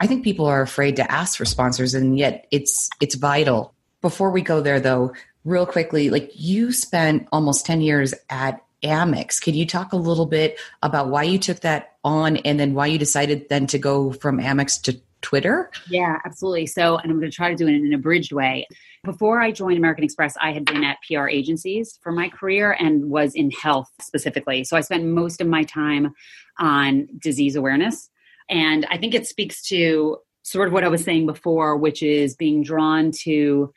I 0.01 0.09
think 0.09 0.25
people 0.25 0.47
are 0.47 0.63
afraid 0.63 0.97
to 0.97 1.09
ask 1.09 1.39
for 1.39 1.45
sponsors 1.45 1.95
and 1.95 2.19
yet 2.19 2.49
it's 2.51 2.91
it's 3.01 3.15
vital. 3.15 3.73
Before 4.01 4.33
we 4.33 4.43
go 4.43 4.61
there 4.61 4.81
though, 4.81 5.13
real 5.45 5.65
quickly, 5.65 6.11
like 6.11 6.33
you 6.35 6.73
spent 6.73 7.29
almost 7.31 7.65
10 7.67 7.83
years 7.83 8.13
at 8.29 8.61
Amex. 8.83 9.41
Could 9.41 9.57
you 9.57 9.67
talk 9.67 9.93
a 9.93 9.97
little 9.97 10.27
bit 10.27 10.59
about 10.83 11.09
why 11.09 11.23
you 11.23 11.39
took 11.39 11.61
that 11.61 11.97
on 12.05 12.39
and 12.39 12.59
then 12.59 12.75
why 12.75 12.87
you 12.87 12.99
decided 12.99 13.49
then 13.49 13.67
to 13.69 13.79
go 13.79 14.13
from 14.13 14.39
Amex 14.39 14.81
to 14.83 15.01
Twitter? 15.21 15.71
Yeah, 15.89 16.19
absolutely. 16.25 16.67
So, 16.67 16.99
and 16.99 17.11
I'm 17.11 17.19
going 17.19 17.31
to 17.31 17.35
try 17.35 17.51
to 17.51 17.57
do 17.57 17.67
it 17.67 17.75
in 17.75 17.87
an 17.87 17.95
abridged 17.95 18.33
way. 18.33 18.67
Before 19.05 19.41
I 19.41 19.51
joined 19.53 19.79
American 19.79 20.05
Express, 20.05 20.37
I 20.41 20.53
had 20.53 20.65
been 20.65 20.85
at 20.85 20.99
PR 21.07 21.29
agencies 21.29 21.99
for 22.03 22.13
my 22.13 22.29
career 22.29 22.77
and 22.79 23.09
was 23.09 23.35
in 23.35 23.51
health 23.51 23.91
specifically. 24.01 24.65
So 24.65 24.77
I 24.77 24.81
spent 24.81 25.05
most 25.05 25.41
of 25.41 25.47
my 25.47 25.65
time 25.65 26.13
on 26.59 27.09
disease 27.19 27.57
awareness. 27.57 28.11
And 28.49 28.87
I 28.91 28.99
think 28.99 29.15
it 29.15 29.27
speaks 29.27 29.63
to 29.69 30.19
sort 30.43 30.69
of 30.69 30.75
what 30.75 30.85
I 30.85 30.89
was 30.89 31.05
saying 31.05 31.27
before, 31.27 31.77
which 31.77 32.03
is 32.03 32.35
being 32.35 32.63
drawn 32.63 33.13
to 33.23 33.73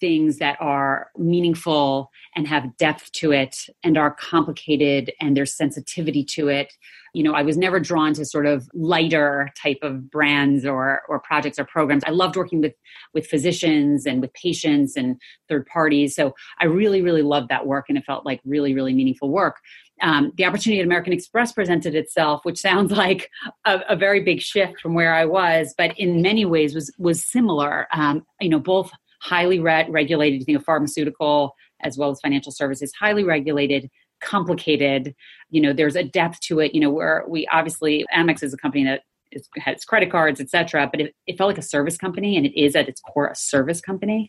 things 0.00 0.38
that 0.38 0.56
are 0.60 1.08
meaningful 1.16 2.10
and 2.34 2.46
have 2.46 2.76
depth 2.76 3.12
to 3.12 3.32
it 3.32 3.56
and 3.82 3.96
are 3.96 4.12
complicated 4.12 5.12
and 5.20 5.36
there's 5.36 5.56
sensitivity 5.56 6.24
to 6.24 6.48
it. 6.48 6.72
You 7.12 7.22
know 7.22 7.32
i 7.32 7.42
was 7.42 7.56
never 7.56 7.78
drawn 7.78 8.12
to 8.14 8.24
sort 8.24 8.44
of 8.44 8.68
lighter 8.74 9.48
type 9.56 9.78
of 9.82 10.10
brands 10.10 10.66
or 10.66 11.02
or 11.08 11.20
projects 11.20 11.60
or 11.60 11.64
programs. 11.64 12.02
I 12.04 12.10
loved 12.10 12.34
working 12.34 12.60
with 12.60 12.74
with 13.12 13.28
physicians 13.28 14.04
and 14.04 14.20
with 14.20 14.32
patients 14.34 14.96
and 14.96 15.20
third 15.48 15.64
parties. 15.66 16.16
So 16.16 16.34
i 16.60 16.64
really 16.64 17.02
really 17.02 17.22
loved 17.22 17.50
that 17.50 17.66
work 17.66 17.84
and 17.88 17.96
it 17.96 18.04
felt 18.04 18.26
like 18.26 18.40
really 18.44 18.74
really 18.74 18.94
meaningful 18.94 19.30
work. 19.30 19.58
Um, 20.02 20.32
the 20.36 20.44
opportunity 20.44 20.80
at 20.80 20.86
American 20.86 21.12
Express 21.12 21.52
presented 21.52 21.94
itself, 21.94 22.44
which 22.44 22.58
sounds 22.58 22.90
like 23.04 23.30
a, 23.64 23.80
a, 23.88 23.96
very 23.96 24.22
big 24.22 24.40
shift 24.40 24.80
from 24.80 24.94
where 24.94 25.14
I 25.14 25.24
was, 25.24 25.74
but 25.76 25.96
in 25.98 26.20
many 26.20 26.44
ways 26.44 26.74
was 26.74 26.92
was 26.98 27.24
similar. 27.24 27.86
Um, 27.92 28.26
you 28.40 28.48
know, 28.48 28.58
both 28.58 28.90
highly 29.24 29.58
re- 29.58 29.86
regulated. 29.88 30.40
You 30.40 30.44
think 30.44 30.58
of 30.58 30.64
pharmaceutical 30.64 31.54
as 31.82 31.98
well 31.98 32.10
as 32.10 32.20
financial 32.20 32.52
services, 32.52 32.92
highly 32.98 33.24
regulated, 33.24 33.90
complicated. 34.20 35.14
You 35.50 35.60
know, 35.60 35.72
there's 35.72 35.96
a 35.96 36.04
depth 36.04 36.40
to 36.42 36.60
it. 36.60 36.74
You 36.74 36.80
know, 36.80 36.90
where 36.90 37.24
we 37.28 37.46
obviously 37.48 38.04
Amex 38.14 38.42
is 38.42 38.54
a 38.54 38.56
company 38.56 38.84
that 38.84 39.02
is, 39.32 39.48
has 39.58 39.84
credit 39.84 40.10
cards, 40.10 40.40
etc. 40.40 40.88
But 40.90 41.00
it, 41.00 41.14
it 41.26 41.38
felt 41.38 41.48
like 41.48 41.58
a 41.58 41.62
service 41.62 41.96
company, 41.96 42.36
and 42.36 42.46
it 42.46 42.58
is 42.58 42.76
at 42.76 42.88
its 42.88 43.00
core 43.00 43.28
a 43.28 43.34
service 43.34 43.80
company. 43.80 44.28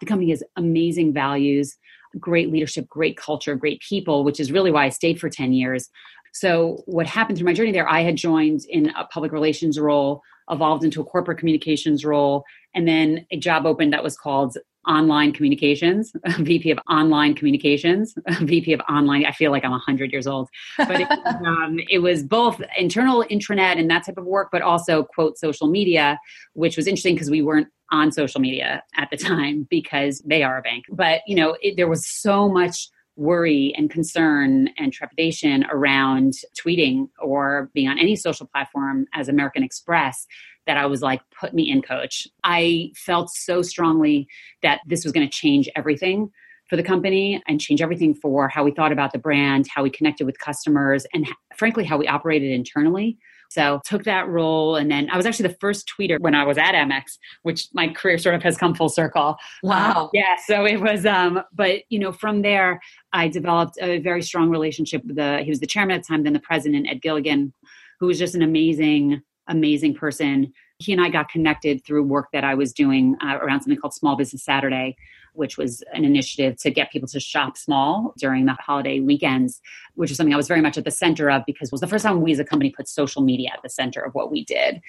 The 0.00 0.06
company 0.06 0.30
has 0.30 0.42
amazing 0.56 1.12
values, 1.12 1.76
great 2.18 2.50
leadership, 2.50 2.88
great 2.88 3.16
culture, 3.16 3.54
great 3.56 3.80
people, 3.80 4.24
which 4.24 4.40
is 4.40 4.52
really 4.52 4.70
why 4.70 4.86
I 4.86 4.90
stayed 4.90 5.20
for 5.20 5.28
ten 5.28 5.52
years. 5.52 5.88
So, 6.32 6.82
what 6.86 7.06
happened 7.06 7.38
through 7.38 7.46
my 7.46 7.54
journey 7.54 7.72
there, 7.72 7.88
I 7.88 8.02
had 8.02 8.16
joined 8.16 8.64
in 8.68 8.90
a 8.90 9.06
public 9.06 9.32
relations 9.32 9.78
role, 9.78 10.22
evolved 10.50 10.84
into 10.84 11.00
a 11.00 11.04
corporate 11.04 11.38
communications 11.38 12.04
role, 12.04 12.44
and 12.76 12.86
then 12.86 13.26
a 13.32 13.36
job 13.36 13.66
opened 13.66 13.92
that 13.92 14.04
was 14.04 14.16
called 14.16 14.56
online 14.86 15.32
communications, 15.32 16.12
VP 16.38 16.70
of 16.70 16.78
online 16.88 17.34
communications, 17.34 18.14
VP 18.42 18.72
of 18.72 18.80
online. 18.88 19.26
I 19.26 19.32
feel 19.32 19.50
like 19.50 19.64
I'm 19.64 19.72
100 19.72 20.12
years 20.12 20.28
old, 20.28 20.48
but 20.78 21.00
it, 21.00 21.10
um, 21.44 21.80
it, 21.88 21.98
was 21.98 22.22
both 22.22 22.62
internal 22.78 23.24
intranet 23.30 23.80
and 23.80 23.90
that 23.90 24.06
type 24.06 24.18
of 24.18 24.24
work, 24.26 24.50
but 24.52 24.62
also 24.62 25.02
quote 25.02 25.38
social 25.38 25.66
media, 25.66 26.20
which 26.52 26.76
was 26.76 26.86
interesting 26.86 27.14
because 27.14 27.30
we 27.30 27.42
weren't 27.42 27.66
on 27.90 28.12
social 28.12 28.40
media 28.40 28.82
at 28.96 29.08
the 29.10 29.16
time 29.16 29.66
because 29.70 30.20
they 30.26 30.42
are 30.42 30.58
a 30.58 30.62
bank. 30.62 30.84
But 30.90 31.22
you 31.26 31.34
know, 31.34 31.56
it, 31.62 31.76
there 31.76 31.88
was 31.88 32.06
so 32.06 32.48
much 32.48 32.88
worry 33.16 33.74
and 33.76 33.90
concern 33.90 34.68
and 34.78 34.92
trepidation 34.92 35.64
around 35.70 36.34
tweeting 36.58 37.08
or 37.18 37.70
being 37.74 37.88
on 37.88 37.98
any 37.98 38.14
social 38.14 38.46
platform 38.46 39.06
as 39.14 39.28
American 39.28 39.62
Express 39.62 40.26
that 40.66 40.76
I 40.76 40.86
was 40.86 41.00
like, 41.00 41.20
put 41.38 41.54
me 41.54 41.70
in, 41.70 41.80
coach. 41.80 42.26
I 42.44 42.90
felt 42.94 43.30
so 43.30 43.62
strongly 43.62 44.26
that 44.62 44.80
this 44.86 45.04
was 45.04 45.12
going 45.12 45.26
to 45.26 45.32
change 45.32 45.68
everything 45.76 46.30
for 46.68 46.76
the 46.76 46.82
company 46.82 47.42
and 47.46 47.60
change 47.60 47.80
everything 47.80 48.14
for 48.14 48.48
how 48.48 48.64
we 48.64 48.72
thought 48.72 48.92
about 48.92 49.12
the 49.12 49.18
brand, 49.18 49.66
how 49.72 49.82
we 49.82 49.90
connected 49.90 50.26
with 50.26 50.38
customers, 50.38 51.06
and 51.14 51.26
frankly, 51.56 51.84
how 51.84 51.96
we 51.96 52.08
operated 52.08 52.50
internally. 52.50 53.16
So 53.50 53.80
took 53.84 54.04
that 54.04 54.28
role 54.28 54.76
and 54.76 54.90
then 54.90 55.08
I 55.10 55.16
was 55.16 55.26
actually 55.26 55.48
the 55.48 55.56
first 55.60 55.90
tweeter 55.98 56.18
when 56.20 56.34
I 56.34 56.44
was 56.44 56.58
at 56.58 56.74
Amex, 56.74 57.18
which 57.42 57.68
my 57.72 57.88
career 57.88 58.18
sort 58.18 58.34
of 58.34 58.42
has 58.42 58.56
come 58.56 58.74
full 58.74 58.88
circle. 58.88 59.36
Wow. 59.62 60.04
Um, 60.04 60.10
yeah. 60.12 60.36
So 60.46 60.64
it 60.64 60.80
was 60.80 61.06
um, 61.06 61.42
but 61.54 61.82
you 61.88 61.98
know, 61.98 62.12
from 62.12 62.42
there 62.42 62.80
I 63.12 63.28
developed 63.28 63.78
a 63.80 63.98
very 63.98 64.22
strong 64.22 64.50
relationship 64.50 65.04
with 65.04 65.16
the 65.16 65.42
he 65.42 65.50
was 65.50 65.60
the 65.60 65.66
chairman 65.66 65.96
at 65.96 66.02
the 66.02 66.08
time, 66.08 66.24
then 66.24 66.32
the 66.32 66.40
president, 66.40 66.88
Ed 66.88 67.02
Gilligan, 67.02 67.52
who 68.00 68.06
was 68.06 68.18
just 68.18 68.34
an 68.34 68.42
amazing 68.42 69.22
amazing 69.48 69.94
person. 69.94 70.52
He 70.78 70.92
and 70.92 71.00
I 71.00 71.08
got 71.08 71.30
connected 71.30 71.84
through 71.84 72.04
work 72.04 72.28
that 72.32 72.44
I 72.44 72.54
was 72.54 72.72
doing 72.72 73.16
uh, 73.22 73.38
around 73.40 73.62
something 73.62 73.80
called 73.80 73.94
Small 73.94 74.16
Business 74.16 74.44
Saturday, 74.44 74.96
which 75.36 75.56
was 75.56 75.82
an 75.92 76.04
initiative 76.04 76.56
to 76.58 76.70
get 76.70 76.90
people 76.90 77.08
to 77.08 77.20
shop 77.20 77.56
small 77.56 78.14
during 78.18 78.46
the 78.46 78.54
holiday 78.54 79.00
weekends, 79.00 79.60
which 79.94 80.10
is 80.10 80.16
something 80.16 80.34
I 80.34 80.36
was 80.36 80.48
very 80.48 80.60
much 80.60 80.76
at 80.78 80.84
the 80.84 80.90
center 80.90 81.30
of 81.30 81.42
because 81.46 81.68
it 81.68 81.72
was 81.72 81.80
the 81.80 81.86
first 81.86 82.04
time 82.04 82.20
we 82.20 82.32
as 82.32 82.38
a 82.38 82.44
company 82.44 82.70
put 82.70 82.88
social 82.88 83.22
media 83.22 83.50
at 83.52 83.62
the 83.62 83.68
center 83.68 84.00
of 84.00 84.14
what 84.14 84.30
we 84.30 84.44
did. 84.44 84.80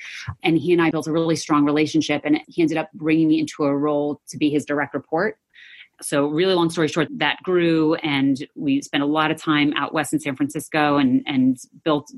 And 0.43 0.57
he 0.57 0.73
and 0.73 0.81
I 0.81 0.89
built 0.89 1.07
a 1.07 1.11
really 1.11 1.35
strong 1.35 1.65
relationship, 1.65 2.21
and 2.25 2.39
he 2.47 2.61
ended 2.61 2.77
up 2.77 2.89
bringing 2.93 3.27
me 3.27 3.39
into 3.39 3.63
a 3.63 3.75
role 3.75 4.21
to 4.29 4.37
be 4.37 4.49
his 4.49 4.65
direct 4.65 4.93
report 4.93 5.37
so 5.99 6.27
really 6.27 6.53
long 6.53 6.69
story 6.69 6.87
short 6.87 7.07
that 7.11 7.37
grew 7.41 7.95
and 7.95 8.45
we 8.55 8.83
spent 8.83 9.01
a 9.01 9.07
lot 9.07 9.31
of 9.31 9.41
time 9.41 9.73
out 9.75 9.95
west 9.95 10.13
in 10.13 10.19
san 10.19 10.35
francisco 10.35 10.97
and 10.97 11.23
and 11.25 11.57
built 11.83 12.11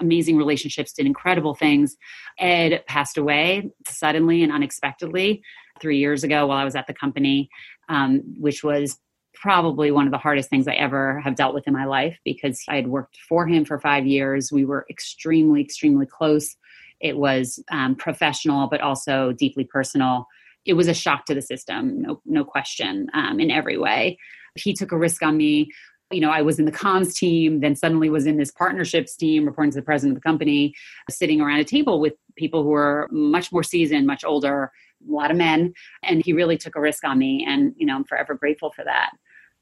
amazing 0.00 0.36
relationships, 0.36 0.92
did 0.92 1.06
incredible 1.06 1.54
things. 1.54 1.96
Ed 2.38 2.84
passed 2.86 3.18
away 3.18 3.70
suddenly 3.86 4.42
and 4.42 4.52
unexpectedly 4.52 5.42
three 5.80 5.98
years 5.98 6.24
ago 6.24 6.46
while 6.46 6.58
I 6.58 6.64
was 6.64 6.74
at 6.74 6.86
the 6.86 6.94
company, 6.94 7.50
um, 7.88 8.22
which 8.38 8.64
was 8.64 8.98
probably 9.34 9.90
one 9.90 10.06
of 10.06 10.10
the 10.10 10.18
hardest 10.18 10.48
things 10.48 10.66
I 10.66 10.74
ever 10.74 11.20
have 11.20 11.36
dealt 11.36 11.54
with 11.54 11.66
in 11.66 11.72
my 11.72 11.84
life 11.84 12.18
because 12.24 12.62
I 12.68 12.76
had 12.76 12.88
worked 12.88 13.18
for 13.28 13.46
him 13.46 13.64
for 13.64 13.78
five 13.78 14.06
years. 14.06 14.50
We 14.50 14.64
were 14.64 14.86
extremely, 14.90 15.60
extremely 15.60 16.06
close. 16.06 16.56
It 17.00 17.16
was 17.16 17.62
um, 17.70 17.94
professional, 17.94 18.66
but 18.68 18.80
also 18.80 19.32
deeply 19.32 19.64
personal. 19.64 20.26
It 20.64 20.72
was 20.72 20.88
a 20.88 20.94
shock 20.94 21.26
to 21.26 21.34
the 21.34 21.42
system, 21.42 22.02
no, 22.02 22.20
no 22.24 22.44
question, 22.44 23.08
um, 23.14 23.38
in 23.38 23.50
every 23.50 23.78
way. 23.78 24.18
He 24.56 24.72
took 24.72 24.92
a 24.92 24.98
risk 24.98 25.22
on 25.22 25.36
me. 25.36 25.68
You 26.10 26.20
know, 26.20 26.30
I 26.30 26.42
was 26.42 26.58
in 26.58 26.64
the 26.64 26.72
comms 26.72 27.14
team, 27.14 27.60
then 27.60 27.76
suddenly 27.76 28.08
was 28.08 28.26
in 28.26 28.38
this 28.38 28.50
partnerships 28.50 29.16
team, 29.16 29.44
reporting 29.44 29.72
to 29.72 29.76
the 29.76 29.82
president 29.82 30.16
of 30.16 30.22
the 30.22 30.26
company, 30.26 30.74
sitting 31.10 31.40
around 31.40 31.58
a 31.58 31.64
table 31.64 32.00
with 32.00 32.14
people 32.36 32.62
who 32.62 32.70
were 32.70 33.08
much 33.10 33.52
more 33.52 33.62
seasoned, 33.62 34.06
much 34.06 34.24
older, 34.24 34.72
a 35.06 35.12
lot 35.12 35.30
of 35.30 35.36
men. 35.36 35.72
And 36.02 36.24
he 36.24 36.32
really 36.32 36.56
took 36.56 36.76
a 36.76 36.80
risk 36.80 37.04
on 37.04 37.18
me. 37.18 37.44
And, 37.48 37.74
you 37.76 37.86
know, 37.86 37.94
I'm 37.96 38.04
forever 38.04 38.34
grateful 38.34 38.72
for 38.74 38.84
that. 38.84 39.10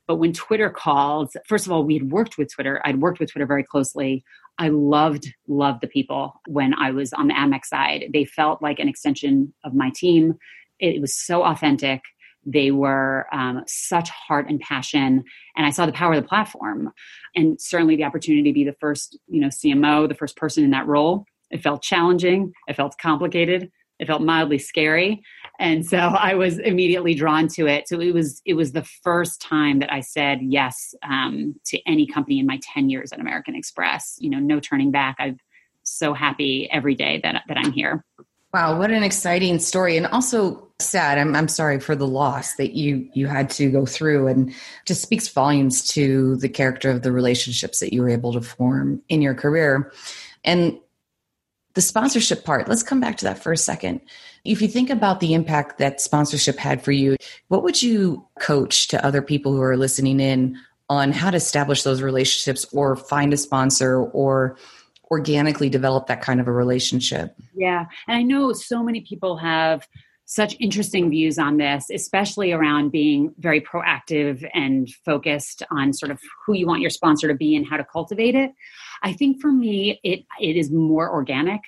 But 0.07 0.17
when 0.17 0.33
Twitter 0.33 0.69
called, 0.69 1.33
first 1.47 1.67
of 1.67 1.73
all, 1.73 1.85
we 1.85 1.95
had 1.95 2.12
worked 2.12 2.37
with 2.37 2.53
Twitter. 2.53 2.81
I'd 2.85 3.00
worked 3.00 3.21
with 3.21 3.33
Twitter 3.33 3.47
very 3.47 3.64
closely. 3.64 4.23
I 4.59 4.69
loved, 4.69 5.33
loved 5.49 5.81
the 5.81 5.88
people 5.88 6.41
when 6.47 6.75
I 6.75 6.91
was 6.91 7.12
on 7.12 7.29
the 7.29 7.35
Amex 7.35 7.67
side. 7.67 8.11
They 8.12 8.25
felt 8.25 8.62
like 8.62 8.79
an 8.79 8.88
extension 8.88 9.53
of 9.64 9.75
my 9.75 9.91
team. 9.95 10.35
It 10.79 11.00
was 11.00 11.17
so 11.17 11.43
authentic. 11.43 12.03
They 12.47 12.71
were 12.71 13.26
um, 13.33 13.62
such 13.67 14.11
heart 14.11 14.49
and 14.49 14.61
passion, 14.61 15.25
and 15.57 15.67
I 15.67 15.71
saw 15.71 15.87
the 15.87 15.93
power 15.93 16.12
of 16.12 16.23
the 16.23 16.29
platform, 16.29 16.93
and 17.35 17.59
certainly 17.59 17.97
the 17.97 18.05
opportunity 18.05 18.50
to 18.50 18.53
be 18.53 18.64
the 18.64 18.76
first, 18.81 19.19
you 19.29 19.41
know, 19.41 19.49
CMO, 19.49 20.07
the 20.09 20.14
first 20.14 20.37
person 20.37 20.62
in 20.62 20.71
that 20.73 20.87
role. 20.87 21.25
It 21.50 21.62
felt 21.62 21.83
challenging. 21.83 22.53
It 22.67 22.76
felt 22.76 22.97
complicated. 23.00 23.71
It 24.05 24.09
felt 24.09 24.23
mildly 24.23 24.59
scary, 24.59 25.23
and 25.59 25.85
so 25.87 25.97
I 25.99 26.35
was 26.35 26.59
immediately 26.59 27.15
drawn 27.15 27.49
to 27.49 27.67
it. 27.67 27.89
So 27.89 28.01
it 28.01 28.13
was 28.13 28.43
it 28.45 28.55
was 28.55 28.73
the 28.73 28.85
first 29.03 29.41
time 29.41 29.79
that 29.79 29.93
I 29.93 30.01
said 30.01 30.41
yes 30.43 30.95
um, 31.03 31.55
to 31.67 31.81
any 31.87 32.07
company 32.07 32.39
in 32.39 32.47
my 32.47 32.61
ten 32.63 32.91
years 32.91 33.13
at 33.13 33.21
American 33.21 33.55
Express. 33.55 34.17
You 34.19 34.31
know, 34.31 34.39
no 34.39 34.61
turning 34.61 34.91
back. 34.91 35.17
I'm 35.19 35.39
so 35.83 36.13
happy 36.13 36.69
every 36.71 36.95
day 36.95 37.21
that 37.23 37.43
that 37.49 37.57
I'm 37.57 37.73
here. 37.73 38.05
Wow, 38.53 38.79
what 38.79 38.91
an 38.91 39.03
exciting 39.03 39.59
story, 39.59 39.97
and 39.97 40.07
also 40.07 40.69
sad. 40.79 41.19
I'm 41.19 41.35
I'm 41.35 41.49
sorry 41.49 41.81
for 41.81 41.97
the 41.97 42.07
loss 42.07 42.55
that 42.57 42.75
you 42.75 43.09
you 43.15 43.27
had 43.27 43.51
to 43.51 43.71
go 43.71 43.87
through, 43.87 44.29
and 44.29 44.55
just 44.85 45.03
speaks 45.03 45.29
volumes 45.29 45.87
to 45.89 46.37
the 46.37 46.49
character 46.49 46.91
of 46.91 47.03
the 47.03 47.11
relationships 47.11 47.81
that 47.81 47.93
you 47.93 48.03
were 48.03 48.11
able 48.11 48.33
to 48.35 48.43
form 48.43 49.03
in 49.09 49.23
your 49.23 49.35
career. 49.35 49.93
And 50.45 50.79
the 51.75 51.81
sponsorship 51.81 52.45
part, 52.45 52.69
let's 52.69 52.83
come 52.83 53.00
back 53.00 53.16
to 53.19 53.25
that 53.25 53.38
for 53.38 53.52
a 53.52 53.57
second. 53.57 54.00
If 54.45 54.62
you 54.62 54.69
think 54.69 54.90
about 54.90 55.21
the 55.21 55.35
impact 55.35 55.78
that 55.78 56.00
sponsorship 56.00 56.57
had 56.57 56.83
for 56.83 56.93
you, 56.93 57.16
what 57.49 57.62
would 57.62 57.83
you 57.83 58.26
coach 58.38 58.88
to 58.88 59.04
other 59.04 59.23
people 59.23 59.52
who 59.52 59.62
are 59.62 59.76
listening 59.76 60.21
in 60.21 60.59
on 60.88 61.12
how 61.12 61.31
to 61.31 61.37
establish 61.37 61.83
those 61.83 62.02
relationships 62.02 62.66
or 62.73 62.95
find 62.95 63.33
a 63.33 63.37
sponsor 63.37 63.99
or 63.99 64.57
organically 65.11 65.69
develop 65.69 66.07
that 66.07 66.21
kind 66.21 66.40
of 66.40 66.47
a 66.47 66.52
relationship? 66.52 67.35
Yeah. 67.54 67.87
And 68.07 68.16
I 68.16 68.23
know 68.23 68.52
so 68.52 68.83
many 68.83 69.00
people 69.00 69.37
have 69.38 69.88
such 70.26 70.57
interesting 70.59 71.11
views 71.11 71.38
on 71.38 71.59
this, 71.59 71.87
especially 71.93 72.52
around 72.52 72.90
being 72.90 73.35
very 73.38 73.61
proactive 73.61 74.49
and 74.54 74.88
focused 75.04 75.62
on 75.71 75.93
sort 75.93 76.11
of 76.11 76.21
who 76.47 76.54
you 76.54 76.66
want 76.66 76.81
your 76.81 76.90
sponsor 76.90 77.28
to 77.28 77.35
be 77.35 77.54
and 77.54 77.66
how 77.66 77.76
to 77.76 77.85
cultivate 77.85 78.35
it. 78.35 78.52
I 79.02 79.12
think 79.12 79.40
for 79.40 79.52
me, 79.52 80.00
it 80.02 80.25
it 80.40 80.57
is 80.57 80.71
more 80.71 81.11
organic. 81.11 81.61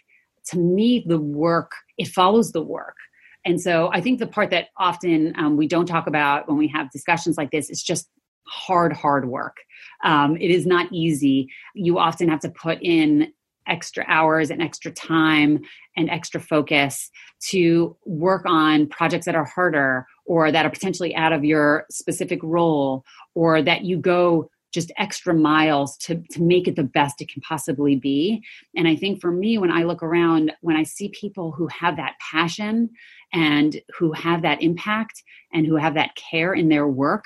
To 0.51 0.59
me, 0.59 1.05
the 1.07 1.19
work 1.19 1.73
it 1.99 2.09
follows 2.09 2.53
the 2.53 2.63
work. 2.63 2.97
And 3.45 3.61
so 3.61 3.91
I 3.93 4.01
think 4.01 4.19
the 4.19 4.27
part 4.27 4.51
that 4.51 4.69
often 4.77 5.33
um, 5.39 5.57
we 5.57 5.69
don't 5.69 5.87
talk 5.87 6.09
about 6.09 6.49
when 6.49 6.59
we 6.59 6.69
have 6.69 6.91
discussions 6.91 7.37
like 7.37 7.53
this 7.53 7.71
is 7.71 7.81
just 7.81 8.09
hard, 8.49 8.93
hard 8.93 9.29
work. 9.29 9.57
Um, 10.05 10.37
it 10.37 10.51
is 10.51 10.67
not 10.67 10.93
easy. 10.93 11.49
You 11.75 11.99
often 11.99 12.29
have 12.29 12.41
to 12.41 12.51
put 12.51 12.79
in 12.83 13.33
extra 13.69 14.05
hours 14.09 14.51
and 14.51 14.63
extra 14.63 14.91
time 14.91 15.61
and 15.97 16.11
extra 16.11 16.41
focus 16.41 17.11
to 17.49 17.97
work 18.05 18.43
on 18.47 18.89
projects 18.89 19.27
that 19.27 19.35
are 19.35 19.45
harder 19.45 20.07
or 20.25 20.51
that 20.53 20.67
are 20.67 20.71
potentially 20.71 21.15
out 21.15 21.33
of 21.33 21.45
your 21.45 21.87
specific 21.91 22.41
role 22.43 23.05
or 23.35 23.63
that 23.63 23.83
you 23.83 23.99
go 23.99 24.51
just 24.73 24.93
extra 24.99 25.33
miles 25.33 25.97
to, 25.97 26.23
to 26.31 26.43
make 26.43 26.69
it 26.69 26.77
the 26.77 26.83
best 26.83 27.23
it 27.23 27.31
can 27.31 27.41
possibly 27.41 27.97
be. 27.97 28.43
And 28.77 28.87
I 28.87 28.95
think 28.95 29.23
for 29.23 29.31
me, 29.31 29.57
when 29.57 29.71
I 29.71 29.85
look 29.85 30.03
around, 30.03 30.53
when 30.61 30.77
I 30.77 30.83
see 30.83 31.09
people 31.19 31.53
who 31.53 31.67
have 31.69 31.97
that 31.97 32.17
passion 32.31 32.91
and 33.33 33.81
who 33.99 34.13
have 34.13 34.43
that 34.43 34.63
impact 34.63 35.23
and 35.53 35.67
who 35.67 35.77
have 35.77 35.95
that 35.95 36.11
care 36.17 36.53
in 36.53 36.69
their 36.69 36.87
work, 36.87 37.25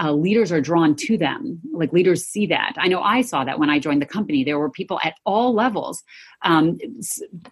uh, 0.00 0.12
leaders 0.12 0.50
are 0.50 0.60
drawn 0.60 0.96
to 0.96 1.18
them. 1.18 1.60
Like 1.72 1.92
leaders 1.92 2.24
see 2.24 2.46
that. 2.46 2.74
I 2.78 2.88
know 2.88 3.02
I 3.02 3.20
saw 3.20 3.44
that 3.44 3.58
when 3.58 3.68
I 3.68 3.78
joined 3.78 4.00
the 4.00 4.06
company. 4.06 4.42
There 4.42 4.58
were 4.58 4.70
people 4.70 4.98
at 5.04 5.14
all 5.26 5.52
levels, 5.52 6.02
um, 6.42 6.78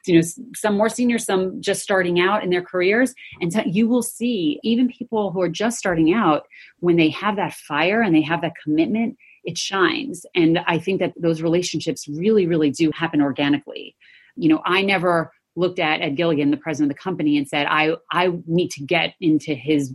you 0.07 0.21
know, 0.21 0.27
some 0.55 0.77
more 0.77 0.89
senior, 0.89 1.19
some 1.19 1.61
just 1.61 1.83
starting 1.83 2.19
out 2.19 2.43
in 2.43 2.51
their 2.51 2.63
careers. 2.63 3.15
And 3.41 3.53
so 3.53 3.63
you 3.67 3.89
will 3.89 4.03
see 4.03 4.59
even 4.63 4.89
people 4.89 5.33
who 5.33 5.41
are 5.43 5.51
just 5.51 5.79
starting 5.79 6.15
out 6.15 6.47
when 6.79 6.97
they 6.97 7.11
have 7.11 7.37
that 7.37 7.53
fire 7.53 8.01
and 8.01 8.15
they 8.15 8.23
have 8.23 8.41
that 8.41 8.55
commitment, 8.63 9.17
it 9.45 9.59
shines. 9.59 10.25
And 10.35 10.61
I 10.67 10.79
think 10.79 11.01
that 11.01 11.13
those 11.17 11.43
relationships 11.43 12.09
really, 12.09 12.47
really 12.47 12.71
do 12.71 12.91
happen 12.95 13.21
organically. 13.21 13.97
You 14.37 14.49
know, 14.49 14.63
I 14.65 14.81
never 14.83 15.31
looked 15.57 15.79
at 15.79 16.01
Ed 16.01 16.17
Gilligan, 16.17 16.51
the 16.51 16.57
president 16.57 16.91
of 16.91 16.97
the 16.97 17.03
company, 17.03 17.37
and 17.37 17.47
said, 17.47 17.67
I, 17.69 17.97
I 18.13 18.33
need 18.47 18.71
to 18.73 18.85
get 18.85 19.15
into 19.21 19.55
his 19.55 19.95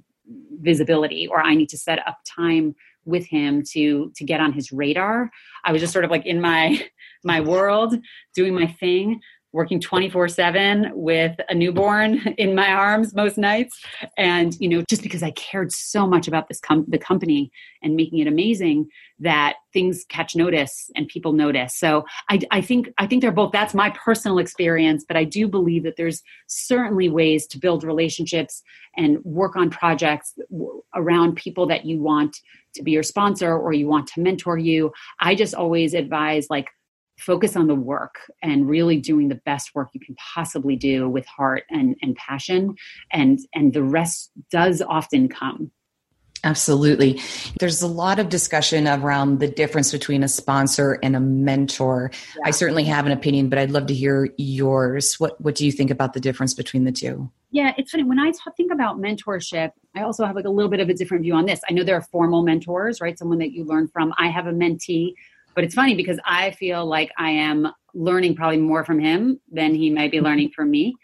visibility 0.62 1.28
or 1.28 1.42
I 1.42 1.56
need 1.56 1.70
to 1.70 1.78
set 1.78 2.06
up 2.08 2.20
time 2.28 2.76
with 3.06 3.26
him 3.28 3.64
to 3.72 4.12
to 4.16 4.24
get 4.24 4.40
on 4.40 4.52
his 4.52 4.72
radar. 4.72 5.30
I 5.64 5.72
was 5.72 5.82
just 5.82 5.94
sort 5.94 6.06
of 6.06 6.12
like 6.12 6.26
in 6.26 6.42
my 6.42 6.82
my 7.24 7.42
world 7.42 7.96
doing 8.34 8.54
my 8.54 8.68
thing 8.68 9.20
working 9.56 9.80
24 9.80 10.28
7 10.28 10.92
with 10.94 11.38
a 11.48 11.56
newborn 11.56 12.16
in 12.38 12.54
my 12.54 12.72
arms 12.72 13.16
most 13.16 13.38
nights. 13.38 13.82
And 14.18 14.54
you 14.60 14.68
know 14.68 14.84
just 14.90 15.02
because 15.02 15.24
i 15.24 15.32
cared 15.32 15.72
so 15.72 16.06
much 16.06 16.28
about 16.28 16.48
this 16.50 16.60
com- 16.60 16.86
the 16.88 16.98
company 16.98 17.50
and 17.82 17.96
making 17.96 18.20
it 18.20 18.28
amazing 18.28 18.88
that 19.20 19.56
things 19.72 20.06
catch 20.10 20.36
notice 20.36 20.92
and 20.96 21.08
people 21.08 21.32
notice. 21.32 21.78
So 21.78 22.04
I, 22.30 22.40
I 22.52 22.62
think 22.62 22.90
i 22.98 23.08
think 23.08 23.22
they're 23.22 23.32
both 23.32 23.54
that's 23.54 23.74
my 23.74 23.90
personal 23.92 24.40
experience 24.40 25.06
but 25.08 25.16
i 25.16 25.24
do 25.24 25.48
believe 25.48 25.84
that 25.84 25.96
there's 25.96 26.22
certainly 26.48 27.10
ways 27.10 27.48
to 27.48 27.58
build 27.58 27.84
relationships 27.84 28.62
and 28.98 29.24
work 29.24 29.56
on 29.56 29.70
projects 29.70 30.34
around 30.94 31.36
people 31.36 31.66
that 31.68 31.86
you 31.86 32.02
want 32.02 32.38
to 32.74 32.84
be 32.84 32.92
your 32.92 33.04
sponsor 33.04 33.58
or 33.58 33.74
you 33.74 33.88
want 33.88 34.08
to 34.08 34.22
mentor 34.22 34.58
you. 34.58 34.92
I 35.20 35.36
just 35.36 35.56
always 35.56 35.94
advise 35.94 36.48
like 36.50 36.70
focus 37.18 37.56
on 37.56 37.68
the 37.68 37.76
work 37.76 38.16
and 38.42 38.68
really 38.68 38.98
doing 38.98 39.30
the 39.30 39.36
best 39.46 39.74
work 39.74 39.90
you 39.94 40.00
can 40.00 40.16
possibly 40.16 40.76
do 40.76 41.10
with 41.10 41.26
heart 41.26 41.64
and, 41.70 41.96
and 42.02 42.16
passion 42.16 42.76
and 43.12 43.40
and 43.54 43.74
the 43.74 43.84
rest 43.84 44.32
does 44.52 44.82
often 44.82 45.30
come 45.30 45.72
Absolutely. 46.46 47.20
There's 47.60 47.82
a 47.82 47.88
lot 47.88 48.20
of 48.20 48.30
discussion 48.30 48.88
around 48.88 49.40
the 49.40 49.48
difference 49.48 49.92
between 49.92 50.22
a 50.22 50.28
sponsor 50.28 51.00
and 51.02 51.16
a 51.16 51.20
mentor. 51.20 52.12
Yeah. 52.14 52.44
I 52.46 52.52
certainly 52.52 52.84
have 52.84 53.08
an 53.08 53.12
opinion, 53.12 53.50
but 53.50 53.58
I'd 53.58 53.72
love 53.72 53.88
to 53.88 53.96
hear 53.96 54.30
yours. 54.38 55.20
What 55.20 55.42
what 55.42 55.56
do 55.56 55.66
you 55.66 55.72
think 55.72 55.90
about 55.90 56.14
the 56.14 56.20
difference 56.20 56.54
between 56.54 56.84
the 56.84 56.92
two? 56.92 57.32
Yeah, 57.50 57.74
it's 57.78 57.90
funny 57.90 58.04
when 58.04 58.20
I 58.20 58.32
think 58.56 58.72
about 58.72 59.00
mentorship. 59.00 59.72
I 59.96 60.04
also 60.04 60.24
have 60.24 60.36
like 60.36 60.46
a 60.46 60.50
little 60.50 60.70
bit 60.70 60.82
of 60.82 60.90
a 60.90 60.94
different 60.94 61.24
view 61.24 61.34
on 61.34 61.46
this. 61.46 61.62
I 61.68 61.74
know 61.74 61.84
there 61.84 61.96
are 61.96 62.02
formal 62.02 62.44
mentors, 62.44 63.02
right? 63.02 63.18
Someone 63.18 63.40
that 63.40 63.52
you 63.52 63.64
learn 63.64 63.88
from. 63.88 64.14
I 64.20 64.28
have 64.28 64.46
a 64.46 64.52
mentee 64.52 65.14
but 65.56 65.64
it's 65.64 65.76
funny 65.76 65.96
because 65.96 66.20
I 66.26 66.52
feel 66.52 66.86
like 66.86 67.12
I 67.18 67.32
am 67.32 67.72
learning 67.94 68.36
probably 68.36 68.58
more 68.58 68.84
from 68.84 69.00
him 69.00 69.40
than 69.52 69.74
he 69.74 69.90
might 69.90 70.12
be 70.12 70.22
learning 70.22 70.52
from 70.56 70.70
me. 70.70 70.96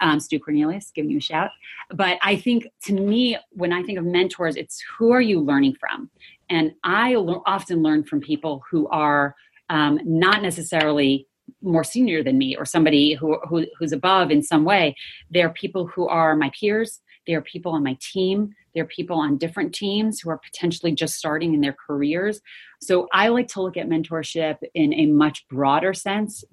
Um, 0.00 0.20
Stu 0.20 0.38
Cornelius, 0.38 0.90
giving 0.94 1.10
you 1.10 1.18
a 1.18 1.20
shout. 1.20 1.50
But 1.90 2.18
I 2.20 2.36
think 2.36 2.66
to 2.84 2.92
me, 2.92 3.38
when 3.50 3.72
I 3.72 3.82
think 3.82 3.98
of 3.98 4.04
mentors, 4.04 4.56
it's 4.56 4.82
who 4.98 5.12
are 5.12 5.20
you 5.20 5.40
learning 5.40 5.76
from? 5.80 6.10
And 6.50 6.72
I 6.82 7.14
often 7.14 7.82
learn 7.82 8.04
from 8.04 8.20
people 8.20 8.62
who 8.70 8.88
are 8.88 9.34
um, 9.70 9.98
not 10.04 10.42
necessarily 10.42 11.26
more 11.62 11.84
senior 11.84 12.22
than 12.22 12.38
me 12.38 12.56
or 12.56 12.64
somebody 12.64 13.14
who, 13.14 13.38
who, 13.48 13.66
who's 13.78 13.92
above 13.92 14.30
in 14.30 14.42
some 14.42 14.64
way. 14.64 14.94
They're 15.30 15.50
people 15.50 15.86
who 15.86 16.08
are 16.08 16.36
my 16.36 16.50
peers. 16.58 17.00
They 17.26 17.34
are 17.34 17.42
people 17.42 17.72
on 17.72 17.82
my 17.82 17.96
team. 18.00 18.54
There 18.74 18.84
are 18.84 18.88
people 18.88 19.16
on 19.16 19.38
different 19.38 19.74
teams 19.74 20.20
who 20.20 20.30
are 20.30 20.38
potentially 20.38 20.92
just 20.92 21.16
starting 21.16 21.54
in 21.54 21.60
their 21.60 21.76
careers. 21.86 22.40
So 22.80 23.08
I 23.12 23.28
like 23.28 23.48
to 23.48 23.62
look 23.62 23.76
at 23.76 23.88
mentorship 23.88 24.58
in 24.74 24.92
a 24.94 25.06
much 25.06 25.46
broader 25.48 25.94
sense, 25.94 26.44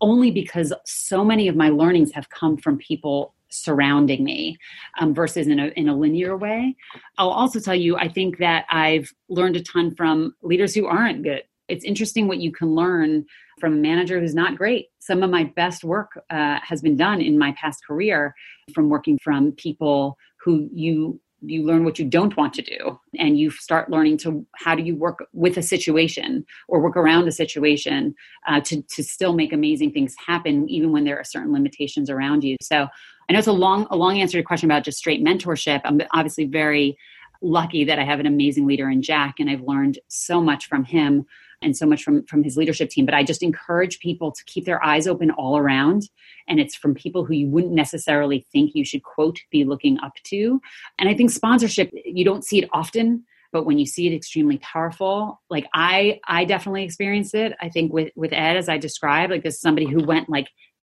only 0.00 0.30
because 0.30 0.72
so 0.84 1.24
many 1.24 1.48
of 1.48 1.56
my 1.56 1.68
learnings 1.68 2.12
have 2.12 2.28
come 2.28 2.56
from 2.56 2.78
people 2.78 3.34
surrounding 3.50 4.22
me 4.22 4.56
um, 5.00 5.12
versus 5.12 5.48
in 5.48 5.58
a, 5.58 5.66
in 5.68 5.88
a 5.88 5.96
linear 5.96 6.36
way. 6.36 6.76
I'll 7.18 7.30
also 7.30 7.58
tell 7.58 7.74
you, 7.74 7.96
I 7.96 8.08
think 8.08 8.38
that 8.38 8.64
I've 8.70 9.12
learned 9.28 9.56
a 9.56 9.62
ton 9.62 9.94
from 9.94 10.34
leaders 10.42 10.74
who 10.74 10.86
aren't 10.86 11.24
good. 11.24 11.42
It's 11.68 11.84
interesting 11.84 12.28
what 12.28 12.38
you 12.38 12.52
can 12.52 12.74
learn 12.74 13.26
from 13.60 13.74
a 13.74 13.76
manager 13.76 14.18
who's 14.18 14.34
not 14.34 14.56
great. 14.56 14.88
Some 14.98 15.22
of 15.22 15.30
my 15.30 15.44
best 15.44 15.84
work 15.84 16.10
uh, 16.30 16.58
has 16.62 16.80
been 16.80 16.96
done 16.96 17.20
in 17.20 17.38
my 17.38 17.52
past 17.52 17.86
career 17.86 18.34
from 18.74 18.88
working 18.88 19.18
from 19.22 19.52
people 19.52 20.16
who 20.42 20.68
you 20.72 21.20
you 21.42 21.64
learn 21.64 21.84
what 21.84 21.98
you 21.98 22.04
don't 22.04 22.36
want 22.36 22.52
to 22.52 22.60
do 22.60 23.00
and 23.18 23.38
you 23.38 23.50
start 23.50 23.90
learning 23.90 24.18
to 24.18 24.44
how 24.56 24.74
do 24.74 24.82
you 24.82 24.94
work 24.94 25.24
with 25.32 25.56
a 25.56 25.62
situation 25.62 26.44
or 26.68 26.80
work 26.80 26.96
around 26.96 27.26
a 27.26 27.32
situation 27.32 28.14
uh, 28.46 28.60
to, 28.60 28.82
to 28.82 29.02
still 29.02 29.32
make 29.32 29.50
amazing 29.50 29.90
things 29.90 30.14
happen 30.26 30.68
even 30.68 30.92
when 30.92 31.04
there 31.04 31.18
are 31.18 31.24
certain 31.24 31.50
limitations 31.50 32.10
around 32.10 32.44
you. 32.44 32.56
So 32.60 32.86
i 33.28 33.32
know 33.32 33.38
it's 33.38 33.48
a 33.48 33.52
long 33.52 33.86
a 33.90 33.96
long 33.96 34.20
answer 34.20 34.38
to 34.38 34.44
question 34.44 34.70
about 34.70 34.84
just 34.84 34.98
straight 34.98 35.24
mentorship. 35.24 35.80
I'm 35.84 36.02
obviously 36.12 36.44
very 36.44 36.96
lucky 37.42 37.84
that 37.84 37.98
i 37.98 38.04
have 38.04 38.20
an 38.20 38.26
amazing 38.26 38.66
leader 38.66 38.90
in 38.90 39.00
jack 39.00 39.36
and 39.38 39.48
i've 39.48 39.62
learned 39.62 39.98
so 40.08 40.42
much 40.42 40.66
from 40.66 40.84
him 40.84 41.24
and 41.62 41.76
so 41.76 41.86
much 41.86 42.02
from 42.02 42.24
from 42.26 42.42
his 42.42 42.56
leadership 42.56 42.90
team 42.90 43.04
but 43.04 43.14
i 43.14 43.22
just 43.22 43.42
encourage 43.42 43.98
people 44.00 44.32
to 44.32 44.44
keep 44.44 44.64
their 44.64 44.84
eyes 44.84 45.06
open 45.06 45.30
all 45.32 45.56
around. 45.56 46.08
And 46.48 46.58
it's 46.58 46.74
from 46.74 46.94
people 46.94 47.24
who 47.24 47.34
you 47.34 47.48
wouldn't 47.48 47.74
necessarily 47.74 48.44
think 48.52 48.72
you 48.74 48.84
should 48.84 49.04
quote 49.04 49.38
be 49.50 49.64
looking 49.64 49.98
up 50.00 50.14
to. 50.24 50.60
And 50.98 51.08
i 51.08 51.14
think 51.14 51.30
sponsorship 51.30 51.90
you 52.04 52.24
don't 52.24 52.44
see 52.44 52.58
it 52.58 52.68
often 52.72 53.24
but 53.52 53.64
when 53.64 53.78
you 53.78 53.86
see 53.86 54.06
it 54.06 54.14
extremely 54.14 54.58
powerful 54.58 55.40
like 55.50 55.66
i 55.74 56.20
i 56.26 56.44
definitely 56.44 56.84
experienced 56.84 57.34
it. 57.34 57.52
I 57.60 57.68
think 57.68 57.92
with 57.92 58.10
with 58.16 58.32
ed 58.32 58.56
as 58.56 58.68
i 58.68 58.78
described 58.78 59.32
like 59.32 59.42
this 59.42 59.54
is 59.54 59.60
somebody 59.60 59.86
who 59.86 60.04
went 60.04 60.28
like 60.28 60.48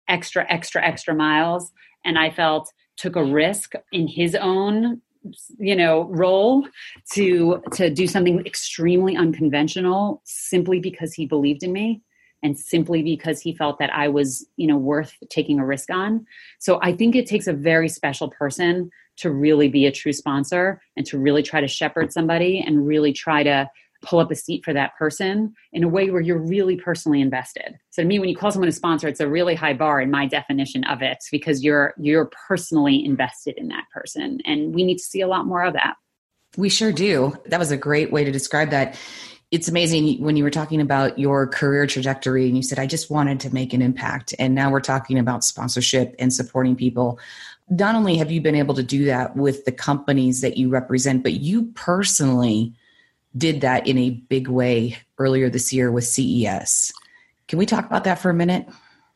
extra 0.07 0.45
extra 0.49 0.83
extra 0.83 1.15
miles 1.15 1.71
and 2.03 2.17
i 2.17 2.29
felt 2.29 2.71
took 2.97 3.15
a 3.15 3.23
risk 3.23 3.73
in 3.91 4.07
his 4.07 4.35
own 4.35 5.01
you 5.57 5.75
know 5.75 6.03
role 6.05 6.67
to 7.13 7.61
to 7.73 7.89
do 7.89 8.07
something 8.07 8.45
extremely 8.45 9.15
unconventional 9.15 10.21
simply 10.25 10.79
because 10.79 11.13
he 11.13 11.25
believed 11.25 11.63
in 11.63 11.71
me 11.71 12.01
and 12.45 12.57
simply 12.57 13.01
because 13.01 13.41
he 13.41 13.55
felt 13.55 13.79
that 13.79 13.91
I 13.91 14.07
was, 14.07 14.45
you 14.55 14.67
know, 14.67 14.77
worth 14.77 15.15
taking 15.29 15.59
a 15.59 15.65
risk 15.65 15.89
on. 15.89 16.27
So 16.59 16.79
I 16.83 16.95
think 16.95 17.15
it 17.15 17.25
takes 17.25 17.47
a 17.47 17.53
very 17.53 17.89
special 17.89 18.29
person 18.29 18.91
to 19.17 19.31
really 19.31 19.67
be 19.67 19.87
a 19.87 19.91
true 19.91 20.13
sponsor 20.13 20.79
and 20.95 21.05
to 21.07 21.17
really 21.17 21.41
try 21.41 21.59
to 21.59 21.67
shepherd 21.67 22.13
somebody 22.13 22.59
and 22.59 22.85
really 22.85 23.13
try 23.13 23.41
to 23.41 23.67
pull 24.05 24.19
up 24.19 24.31
a 24.31 24.35
seat 24.35 24.63
for 24.63 24.73
that 24.73 24.95
person 24.97 25.53
in 25.73 25.83
a 25.83 25.87
way 25.87 26.09
where 26.09 26.21
you're 26.21 26.39
really 26.39 26.77
personally 26.77 27.21
invested. 27.21 27.75
So 27.89 28.01
to 28.01 28.07
me, 28.07 28.19
when 28.19 28.29
you 28.29 28.35
call 28.35 28.51
someone 28.51 28.69
a 28.69 28.73
sponsor, 28.73 29.07
it's 29.07 29.19
a 29.19 29.27
really 29.27 29.55
high 29.55 29.73
bar 29.73 29.99
in 29.99 30.11
my 30.11 30.25
definition 30.25 30.83
of 30.85 31.01
it 31.01 31.23
because 31.31 31.63
you're 31.63 31.93
you're 31.97 32.29
personally 32.47 33.03
invested 33.03 33.55
in 33.57 33.67
that 33.69 33.85
person. 33.93 34.39
And 34.45 34.73
we 34.73 34.83
need 34.83 34.97
to 34.97 35.03
see 35.03 35.21
a 35.21 35.27
lot 35.27 35.45
more 35.45 35.63
of 35.63 35.73
that. 35.73 35.95
We 36.57 36.69
sure 36.69 36.91
do. 36.91 37.35
That 37.47 37.59
was 37.59 37.71
a 37.71 37.77
great 37.77 38.11
way 38.11 38.23
to 38.23 38.31
describe 38.31 38.69
that. 38.69 38.97
It's 39.51 39.67
amazing 39.67 40.21
when 40.21 40.37
you 40.37 40.43
were 40.43 40.49
talking 40.49 40.81
about 40.81 41.19
your 41.19 41.47
career 41.47 41.85
trajectory 41.85 42.47
and 42.47 42.57
you 42.57 42.63
said, 42.63 42.79
I 42.79 42.87
just 42.87 43.09
wanted 43.09 43.39
to 43.41 43.53
make 43.53 43.73
an 43.73 43.81
impact. 43.81 44.33
And 44.39 44.55
now 44.55 44.71
we're 44.71 44.81
talking 44.81 45.19
about 45.19 45.43
sponsorship 45.43 46.15
and 46.17 46.33
supporting 46.33 46.75
people. 46.75 47.19
Not 47.69 47.95
only 47.95 48.17
have 48.17 48.31
you 48.31 48.41
been 48.41 48.55
able 48.55 48.75
to 48.75 48.83
do 48.83 49.05
that 49.05 49.35
with 49.35 49.65
the 49.65 49.71
companies 49.71 50.41
that 50.41 50.57
you 50.57 50.69
represent, 50.69 51.23
but 51.23 51.33
you 51.33 51.71
personally 51.73 52.73
did 53.37 53.61
that 53.61 53.87
in 53.87 53.97
a 53.97 54.11
big 54.11 54.47
way 54.47 54.97
earlier 55.17 55.49
this 55.49 55.73
year 55.73 55.91
with 55.91 56.05
CES. 56.05 56.93
Can 57.47 57.59
we 57.59 57.65
talk 57.65 57.85
about 57.85 58.03
that 58.05 58.19
for 58.19 58.29
a 58.29 58.33
minute? 58.33 58.67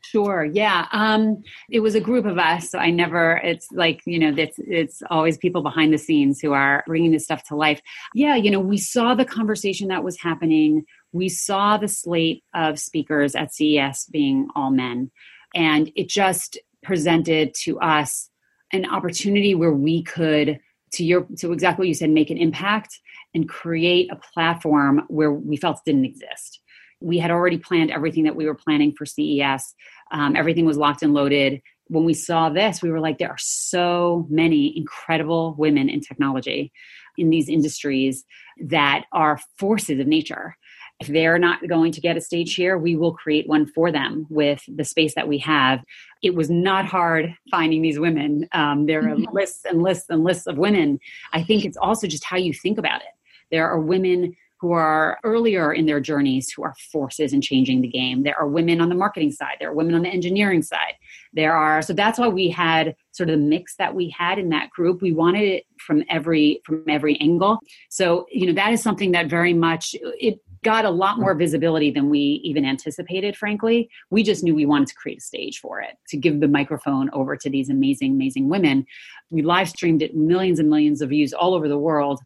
Sure. 0.02 0.44
Yeah. 0.44 0.86
Um, 0.92 1.42
it 1.68 1.80
was 1.80 1.94
a 1.94 2.00
group 2.00 2.24
of 2.24 2.38
us. 2.38 2.70
So 2.70 2.78
I 2.78 2.90
never, 2.90 3.36
it's 3.44 3.70
like, 3.70 4.00
you 4.06 4.18
know, 4.18 4.34
it's, 4.36 4.58
it's 4.58 5.02
always 5.10 5.36
people 5.36 5.62
behind 5.62 5.92
the 5.92 5.98
scenes 5.98 6.40
who 6.40 6.52
are 6.52 6.82
bringing 6.86 7.12
this 7.12 7.24
stuff 7.24 7.44
to 7.44 7.56
life. 7.56 7.80
Yeah. 8.14 8.34
You 8.34 8.50
know, 8.50 8.60
we 8.60 8.78
saw 8.78 9.14
the 9.14 9.24
conversation 9.24 9.88
that 9.88 10.02
was 10.02 10.18
happening. 10.18 10.84
We 11.12 11.28
saw 11.28 11.76
the 11.76 11.88
slate 11.88 12.42
of 12.54 12.78
speakers 12.78 13.34
at 13.34 13.54
CES 13.54 14.06
being 14.06 14.48
all 14.56 14.70
men. 14.70 15.10
And 15.54 15.92
it 15.96 16.08
just 16.08 16.58
presented 16.82 17.54
to 17.62 17.78
us 17.80 18.30
an 18.72 18.86
opportunity 18.86 19.54
where 19.54 19.72
we 19.72 20.02
could, 20.02 20.60
to 20.92 21.04
your, 21.04 21.26
to 21.38 21.52
exactly 21.52 21.82
what 21.82 21.88
you 21.88 21.94
said, 21.94 22.10
make 22.10 22.30
an 22.30 22.38
impact 22.38 22.98
and 23.34 23.48
create 23.48 24.10
a 24.10 24.16
platform 24.16 25.02
where 25.08 25.32
we 25.32 25.56
felt 25.56 25.84
didn't 25.84 26.04
exist. 26.04 26.60
We 27.00 27.18
had 27.18 27.30
already 27.30 27.58
planned 27.58 27.90
everything 27.90 28.24
that 28.24 28.36
we 28.36 28.46
were 28.46 28.54
planning 28.54 28.92
for 28.92 29.06
CES. 29.06 29.74
Um, 30.12 30.36
everything 30.36 30.66
was 30.66 30.76
locked 30.76 31.02
and 31.02 31.14
loaded. 31.14 31.62
When 31.86 32.04
we 32.04 32.14
saw 32.14 32.50
this, 32.50 32.82
we 32.82 32.90
were 32.90 33.00
like, 33.00 33.18
there 33.18 33.30
are 33.30 33.38
so 33.38 34.26
many 34.28 34.76
incredible 34.76 35.54
women 35.58 35.88
in 35.88 36.00
technology 36.00 36.72
in 37.16 37.30
these 37.30 37.48
industries 37.48 38.24
that 38.66 39.04
are 39.12 39.40
forces 39.58 39.98
of 39.98 40.06
nature. 40.06 40.56
If 41.00 41.06
they're 41.06 41.38
not 41.38 41.66
going 41.66 41.92
to 41.92 42.00
get 42.00 42.18
a 42.18 42.20
stage 42.20 42.54
here, 42.54 42.76
we 42.76 42.94
will 42.94 43.14
create 43.14 43.48
one 43.48 43.66
for 43.66 43.90
them 43.90 44.26
with 44.28 44.62
the 44.68 44.84
space 44.84 45.14
that 45.14 45.28
we 45.28 45.38
have. 45.38 45.82
It 46.22 46.34
was 46.34 46.50
not 46.50 46.84
hard 46.84 47.34
finding 47.50 47.80
these 47.80 47.98
women. 47.98 48.46
Um, 48.52 48.84
there 48.84 49.08
are 49.08 49.16
lists 49.16 49.64
and 49.64 49.82
lists 49.82 50.10
and 50.10 50.22
lists 50.22 50.46
of 50.46 50.58
women. 50.58 51.00
I 51.32 51.42
think 51.42 51.64
it's 51.64 51.78
also 51.78 52.06
just 52.06 52.24
how 52.24 52.36
you 52.36 52.52
think 52.52 52.76
about 52.76 53.00
it. 53.00 53.08
There 53.50 53.68
are 53.68 53.80
women 53.80 54.36
who 54.60 54.72
are 54.72 55.18
earlier 55.24 55.72
in 55.72 55.86
their 55.86 56.00
journeys 56.00 56.50
who 56.50 56.62
are 56.62 56.74
forces 56.92 57.32
in 57.32 57.40
changing 57.40 57.80
the 57.80 57.88
game. 57.88 58.22
There 58.22 58.38
are 58.38 58.46
women 58.46 58.80
on 58.80 58.90
the 58.90 58.94
marketing 58.94 59.32
side, 59.32 59.56
there 59.58 59.70
are 59.70 59.74
women 59.74 59.94
on 59.94 60.02
the 60.02 60.10
engineering 60.10 60.62
side. 60.62 60.94
There 61.32 61.54
are 61.54 61.80
so 61.80 61.94
that's 61.94 62.18
why 62.18 62.28
we 62.28 62.50
had 62.50 62.94
sort 63.12 63.30
of 63.30 63.38
the 63.38 63.44
mix 63.44 63.76
that 63.76 63.94
we 63.94 64.10
had 64.10 64.38
in 64.38 64.50
that 64.50 64.70
group. 64.70 65.00
We 65.00 65.12
wanted 65.12 65.44
it 65.44 65.64
from 65.78 66.04
every 66.10 66.60
from 66.64 66.84
every 66.88 67.18
angle. 67.20 67.58
So, 67.88 68.26
you 68.30 68.46
know, 68.46 68.52
that 68.52 68.72
is 68.72 68.82
something 68.82 69.12
that 69.12 69.30
very 69.30 69.54
much 69.54 69.94
it 70.00 70.40
got 70.62 70.84
a 70.84 70.90
lot 70.90 71.18
more 71.18 71.34
visibility 71.34 71.90
than 71.90 72.10
we 72.10 72.18
even 72.44 72.66
anticipated, 72.66 73.34
frankly. 73.34 73.88
We 74.10 74.22
just 74.22 74.44
knew 74.44 74.54
we 74.54 74.66
wanted 74.66 74.88
to 74.88 74.94
create 74.94 75.18
a 75.18 75.22
stage 75.22 75.58
for 75.58 75.80
it, 75.80 75.96
to 76.08 76.18
give 76.18 76.40
the 76.40 76.48
microphone 76.48 77.08
over 77.14 77.34
to 77.34 77.48
these 77.48 77.70
amazing, 77.70 78.12
amazing 78.12 78.50
women. 78.50 78.84
We 79.30 79.40
live 79.40 79.70
streamed 79.70 80.02
it 80.02 80.14
millions 80.14 80.58
and 80.58 80.68
millions 80.68 81.00
of 81.00 81.08
views 81.08 81.32
all 81.32 81.54
over 81.54 81.66
the 81.66 81.78
world 81.78 82.20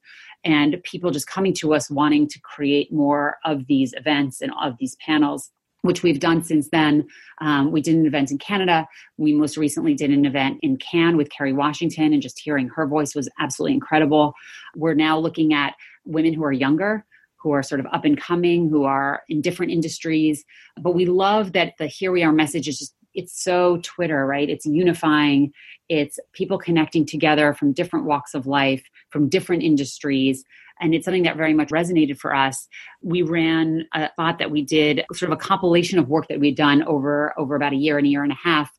and 0.45 0.83
people 0.83 1.11
just 1.11 1.27
coming 1.27 1.55
to 1.55 1.75
us 1.75 1.91
wanting 1.91 2.29
to 2.29 2.41
create 2.41 2.93
more 2.93 3.37
of 3.45 3.67
these 3.67 3.95
events 3.97 4.41
and 4.41 4.53
of 4.63 4.75
these 4.79 4.97
panels 4.97 5.51
which 5.85 6.03
we've 6.03 6.19
done 6.19 6.43
since 6.43 6.71
then. 6.71 7.07
Um, 7.43 7.71
we 7.71 7.83
did 7.83 7.95
an 7.95 8.07
event 8.07 8.31
in 8.31 8.39
Canada. 8.39 8.89
We 9.19 9.35
most 9.35 9.59
recently 9.59 9.93
did 9.93 10.11
an 10.11 10.25
event 10.25 10.59
in 10.63 10.79
Cannes 10.79 11.19
with 11.19 11.29
Kerry 11.29 11.53
Washington, 11.53 12.15
and 12.15 12.23
just 12.23 12.41
hearing 12.41 12.71
her 12.75 12.87
voice 12.87 13.15
was 13.15 13.29
absolutely 13.39 13.75
incredible. 13.75 14.33
We're 14.75 14.95
now 14.95 15.19
looking 15.19 15.53
at 15.53 15.75
women 16.07 16.33
who 16.33 16.43
are 16.43 16.53
younger, 16.53 17.05
who 17.37 17.51
are 17.51 17.63
sort 17.63 17.81
of 17.81 17.87
up 17.93 18.07
and 18.07 18.19
coming, 18.19 18.71
who 18.71 18.85
are 18.85 19.25
in 19.29 19.43
different 19.43 19.73
industries. 19.73 20.43
But 20.81 20.95
we 20.95 21.05
love 21.05 21.53
that 21.53 21.75
the 21.79 21.87
Here 21.87 22.13
We 22.13 22.23
Are 22.23 22.33
message 22.33 22.67
is 22.67 22.79
just, 22.79 22.95
it's 23.13 23.45
so 23.45 23.79
Twitter, 23.83 24.25
right? 24.25 24.49
It's 24.49 24.65
unifying, 24.65 25.53
it's 25.91 26.19
people 26.33 26.57
connecting 26.57 27.05
together 27.05 27.53
from 27.53 27.75
different 27.75 28.07
walks 28.07 28.33
of 28.33 28.47
life 28.47 28.83
from 29.15 29.29
different 29.29 29.63
industries 29.63 30.45
and 30.81 30.93
it's 30.93 31.05
something 31.05 31.23
that 31.23 31.37
very 31.37 31.55
much 31.55 31.69
resonated 31.69 32.19
for 32.19 32.35
us. 32.35 32.67
We 33.01 33.23
ran 33.23 33.87
a 33.95 34.11
thought 34.17 34.41
that 34.41 34.51
we 34.51 34.61
did, 34.63 35.05
sort 35.13 35.31
of 35.31 35.39
a 35.39 35.41
compilation 35.41 36.01
of 36.01 36.09
work 36.09 36.27
that 36.27 36.41
we'd 36.41 36.57
done 36.57 36.83
over 36.83 37.33
over 37.39 37.55
about 37.55 37.73
a 37.73 37.77
year 37.77 37.97
and 37.97 38.05
a 38.09 38.11
year 38.11 38.25
and 38.25 38.33
a 38.33 38.39
half 38.43 38.73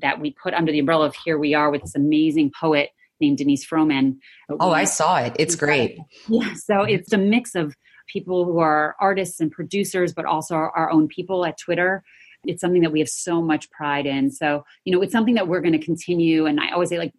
that 0.00 0.18
we 0.18 0.30
put 0.42 0.54
under 0.54 0.72
the 0.72 0.78
umbrella 0.78 1.04
of 1.04 1.14
Here 1.14 1.38
We 1.38 1.52
Are 1.52 1.70
with 1.70 1.82
this 1.82 1.94
amazing 1.94 2.52
poet 2.58 2.88
named 3.20 3.36
Denice 3.36 3.66
Frohman. 3.66 4.16
Oh, 4.48 4.72
I 4.72 4.84
saw 4.84 5.18
it. 5.18 5.36
It's 5.38 5.54
great. 5.54 5.98
Yeah, 6.26 6.54
so 6.54 6.84
it's 6.84 7.12
a 7.12 7.18
mix 7.18 7.54
of 7.54 7.74
people 8.08 8.46
who 8.46 8.58
are 8.58 8.96
artists 8.98 9.38
and 9.38 9.52
producers, 9.52 10.14
but 10.14 10.24
also 10.24 10.54
our, 10.54 10.70
our 10.70 10.90
own 10.90 11.06
people 11.06 11.44
at 11.44 11.58
Twitter 11.58 12.02
it's 12.46 12.60
something 12.60 12.82
that 12.82 12.92
we 12.92 12.98
have 12.98 13.08
so 13.08 13.40
much 13.40 13.70
pride 13.70 14.06
in. 14.06 14.30
So, 14.30 14.64
you 14.84 14.92
know, 14.92 15.02
it's 15.02 15.12
something 15.12 15.34
that 15.34 15.46
we're 15.46 15.60
going 15.60 15.78
to 15.78 15.84
continue. 15.84 16.46
And 16.46 16.58
I 16.58 16.70
always 16.72 16.88
say, 16.88 16.98
like, 16.98 17.12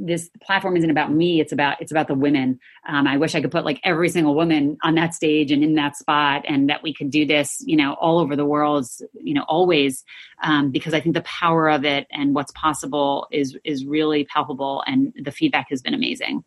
this 0.00 0.30
platform 0.42 0.76
isn't 0.76 0.90
about 0.90 1.12
me 1.12 1.40
it's 1.40 1.52
about 1.52 1.80
it's 1.80 1.92
about 1.92 2.08
the 2.08 2.14
women 2.14 2.58
um, 2.88 3.06
i 3.06 3.16
wish 3.16 3.34
i 3.34 3.40
could 3.40 3.50
put 3.50 3.64
like 3.64 3.78
every 3.84 4.08
single 4.08 4.34
woman 4.34 4.76
on 4.82 4.94
that 4.94 5.14
stage 5.14 5.52
and 5.52 5.62
in 5.62 5.74
that 5.74 5.96
spot 5.96 6.42
and 6.48 6.68
that 6.68 6.82
we 6.82 6.92
could 6.92 7.10
do 7.10 7.26
this 7.26 7.62
you 7.66 7.76
know 7.76 7.94
all 7.94 8.18
over 8.18 8.34
the 8.34 8.44
world 8.44 8.86
you 9.14 9.34
know 9.34 9.44
always 9.46 10.02
um, 10.42 10.70
because 10.70 10.94
i 10.94 11.00
think 11.00 11.14
the 11.14 11.22
power 11.22 11.68
of 11.68 11.84
it 11.84 12.06
and 12.10 12.34
what's 12.34 12.52
possible 12.52 13.28
is 13.30 13.56
is 13.64 13.84
really 13.84 14.24
palpable 14.24 14.82
and 14.86 15.12
the 15.22 15.30
feedback 15.30 15.66
has 15.68 15.82
been 15.82 15.94
amazing 15.94 16.42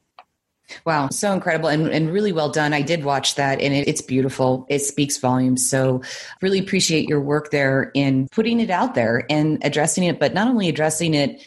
Wow, 0.85 1.09
so 1.09 1.33
incredible 1.33 1.67
and, 1.67 1.87
and 1.89 2.11
really 2.11 2.31
well 2.31 2.49
done. 2.49 2.73
I 2.73 2.81
did 2.81 3.03
watch 3.03 3.35
that 3.35 3.59
and 3.61 3.73
it, 3.73 3.87
it's 3.87 4.01
beautiful. 4.01 4.65
It 4.69 4.79
speaks 4.79 5.17
volumes. 5.17 5.67
So, 5.67 6.01
really 6.41 6.57
appreciate 6.57 7.07
your 7.07 7.19
work 7.19 7.51
there 7.51 7.91
in 7.93 8.29
putting 8.29 8.61
it 8.61 8.69
out 8.69 8.95
there 8.95 9.25
and 9.29 9.63
addressing 9.63 10.05
it, 10.05 10.19
but 10.19 10.33
not 10.33 10.47
only 10.47 10.69
addressing 10.69 11.13
it 11.13 11.45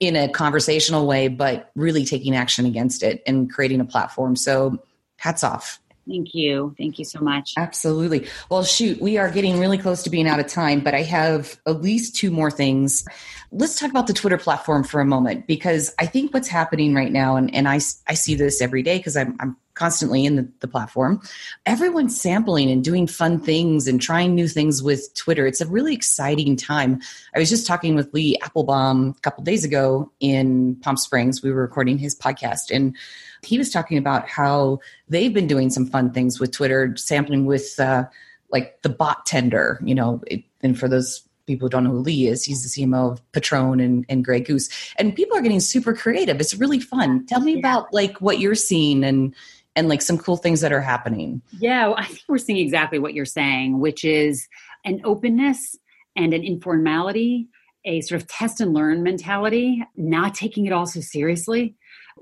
in 0.00 0.16
a 0.16 0.28
conversational 0.28 1.06
way, 1.06 1.28
but 1.28 1.70
really 1.76 2.04
taking 2.04 2.34
action 2.34 2.66
against 2.66 3.02
it 3.02 3.22
and 3.26 3.52
creating 3.52 3.80
a 3.80 3.84
platform. 3.84 4.34
So 4.34 4.82
hats 5.16 5.44
off. 5.44 5.78
Thank 6.10 6.34
you. 6.34 6.74
Thank 6.76 6.98
you 6.98 7.04
so 7.04 7.20
much. 7.20 7.54
Absolutely. 7.56 8.26
Well, 8.50 8.64
shoot, 8.64 9.00
we 9.00 9.16
are 9.16 9.30
getting 9.30 9.60
really 9.60 9.78
close 9.78 10.02
to 10.02 10.10
being 10.10 10.26
out 10.26 10.40
of 10.40 10.48
time, 10.48 10.80
but 10.80 10.92
I 10.92 11.02
have 11.02 11.60
at 11.66 11.82
least 11.82 12.16
two 12.16 12.32
more 12.32 12.50
things. 12.50 13.06
Let's 13.52 13.78
talk 13.78 13.90
about 13.90 14.08
the 14.08 14.12
Twitter 14.12 14.36
platform 14.36 14.82
for 14.82 15.00
a 15.00 15.04
moment 15.04 15.46
because 15.46 15.94
I 16.00 16.06
think 16.06 16.34
what's 16.34 16.48
happening 16.48 16.94
right 16.94 17.12
now, 17.12 17.36
and, 17.36 17.54
and 17.54 17.68
I, 17.68 17.76
I 18.08 18.14
see 18.14 18.34
this 18.34 18.60
every 18.60 18.82
day 18.82 18.98
because 18.98 19.16
I'm, 19.16 19.36
I'm 19.38 19.56
constantly 19.74 20.26
in 20.26 20.34
the, 20.34 20.48
the, 20.58 20.68
platform. 20.68 21.22
Everyone's 21.64 22.20
sampling 22.20 22.70
and 22.70 22.84
doing 22.84 23.06
fun 23.06 23.40
things 23.40 23.86
and 23.86 24.02
trying 24.02 24.34
new 24.34 24.48
things 24.48 24.82
with 24.82 25.14
Twitter. 25.14 25.46
It's 25.46 25.60
a 25.60 25.66
really 25.66 25.94
exciting 25.94 26.56
time. 26.56 27.00
I 27.34 27.38
was 27.38 27.48
just 27.48 27.66
talking 27.66 27.94
with 27.94 28.12
Lee 28.12 28.36
Applbaum 28.42 29.16
a 29.16 29.20
couple 29.20 29.44
days 29.44 29.64
ago 29.64 30.10
in 30.18 30.76
Palm 30.82 30.96
Springs. 30.96 31.42
We 31.42 31.52
were 31.52 31.62
recording 31.62 31.98
his 31.98 32.14
podcast, 32.16 32.74
and 32.74 32.96
he 33.42 33.58
was 33.58 33.70
talking 33.70 33.98
about 33.98 34.28
how 34.28 34.80
they've 35.08 35.32
been 35.32 35.46
doing 35.46 35.70
some 35.70 35.86
fun 35.86 36.12
things 36.12 36.40
with 36.40 36.52
Twitter, 36.52 36.94
sampling 36.96 37.46
with 37.46 37.78
uh, 37.78 38.04
like 38.50 38.80
the 38.82 38.88
bot 38.88 39.26
tender, 39.26 39.80
you 39.84 39.94
know, 39.94 40.22
it, 40.26 40.44
and 40.62 40.78
for 40.78 40.88
those 40.88 41.22
people 41.46 41.66
who 41.66 41.70
don't 41.70 41.84
know 41.84 41.90
who 41.90 41.98
Lee 41.98 42.26
is, 42.26 42.44
he's 42.44 42.62
the 42.62 42.68
CMO 42.68 43.12
of 43.12 43.32
Patron 43.32 43.80
and, 43.80 44.04
and 44.08 44.24
Grey 44.24 44.40
Goose. 44.40 44.68
And 44.98 45.14
people 45.14 45.36
are 45.36 45.40
getting 45.40 45.60
super 45.60 45.94
creative. 45.94 46.40
It's 46.40 46.54
really 46.54 46.80
fun. 46.80 47.26
Tell 47.26 47.40
me 47.40 47.52
yeah. 47.52 47.58
about 47.58 47.92
like 47.92 48.20
what 48.20 48.38
you're 48.38 48.54
seeing 48.54 49.04
and 49.04 49.34
and 49.76 49.88
like 49.88 50.02
some 50.02 50.18
cool 50.18 50.36
things 50.36 50.60
that 50.60 50.72
are 50.72 50.80
happening. 50.80 51.42
Yeah, 51.58 51.86
well, 51.86 51.96
I 51.96 52.06
think 52.06 52.22
we're 52.28 52.38
seeing 52.38 52.58
exactly 52.58 52.98
what 52.98 53.14
you're 53.14 53.24
saying, 53.24 53.78
which 53.78 54.04
is 54.04 54.48
an 54.84 55.00
openness 55.04 55.76
and 56.16 56.34
an 56.34 56.42
informality, 56.42 57.48
a 57.84 58.00
sort 58.00 58.20
of 58.20 58.26
test 58.28 58.60
and 58.60 58.74
learn 58.74 59.02
mentality, 59.02 59.82
not 59.96 60.34
taking 60.34 60.66
it 60.66 60.72
all 60.72 60.86
so 60.86 61.00
seriously. 61.00 61.76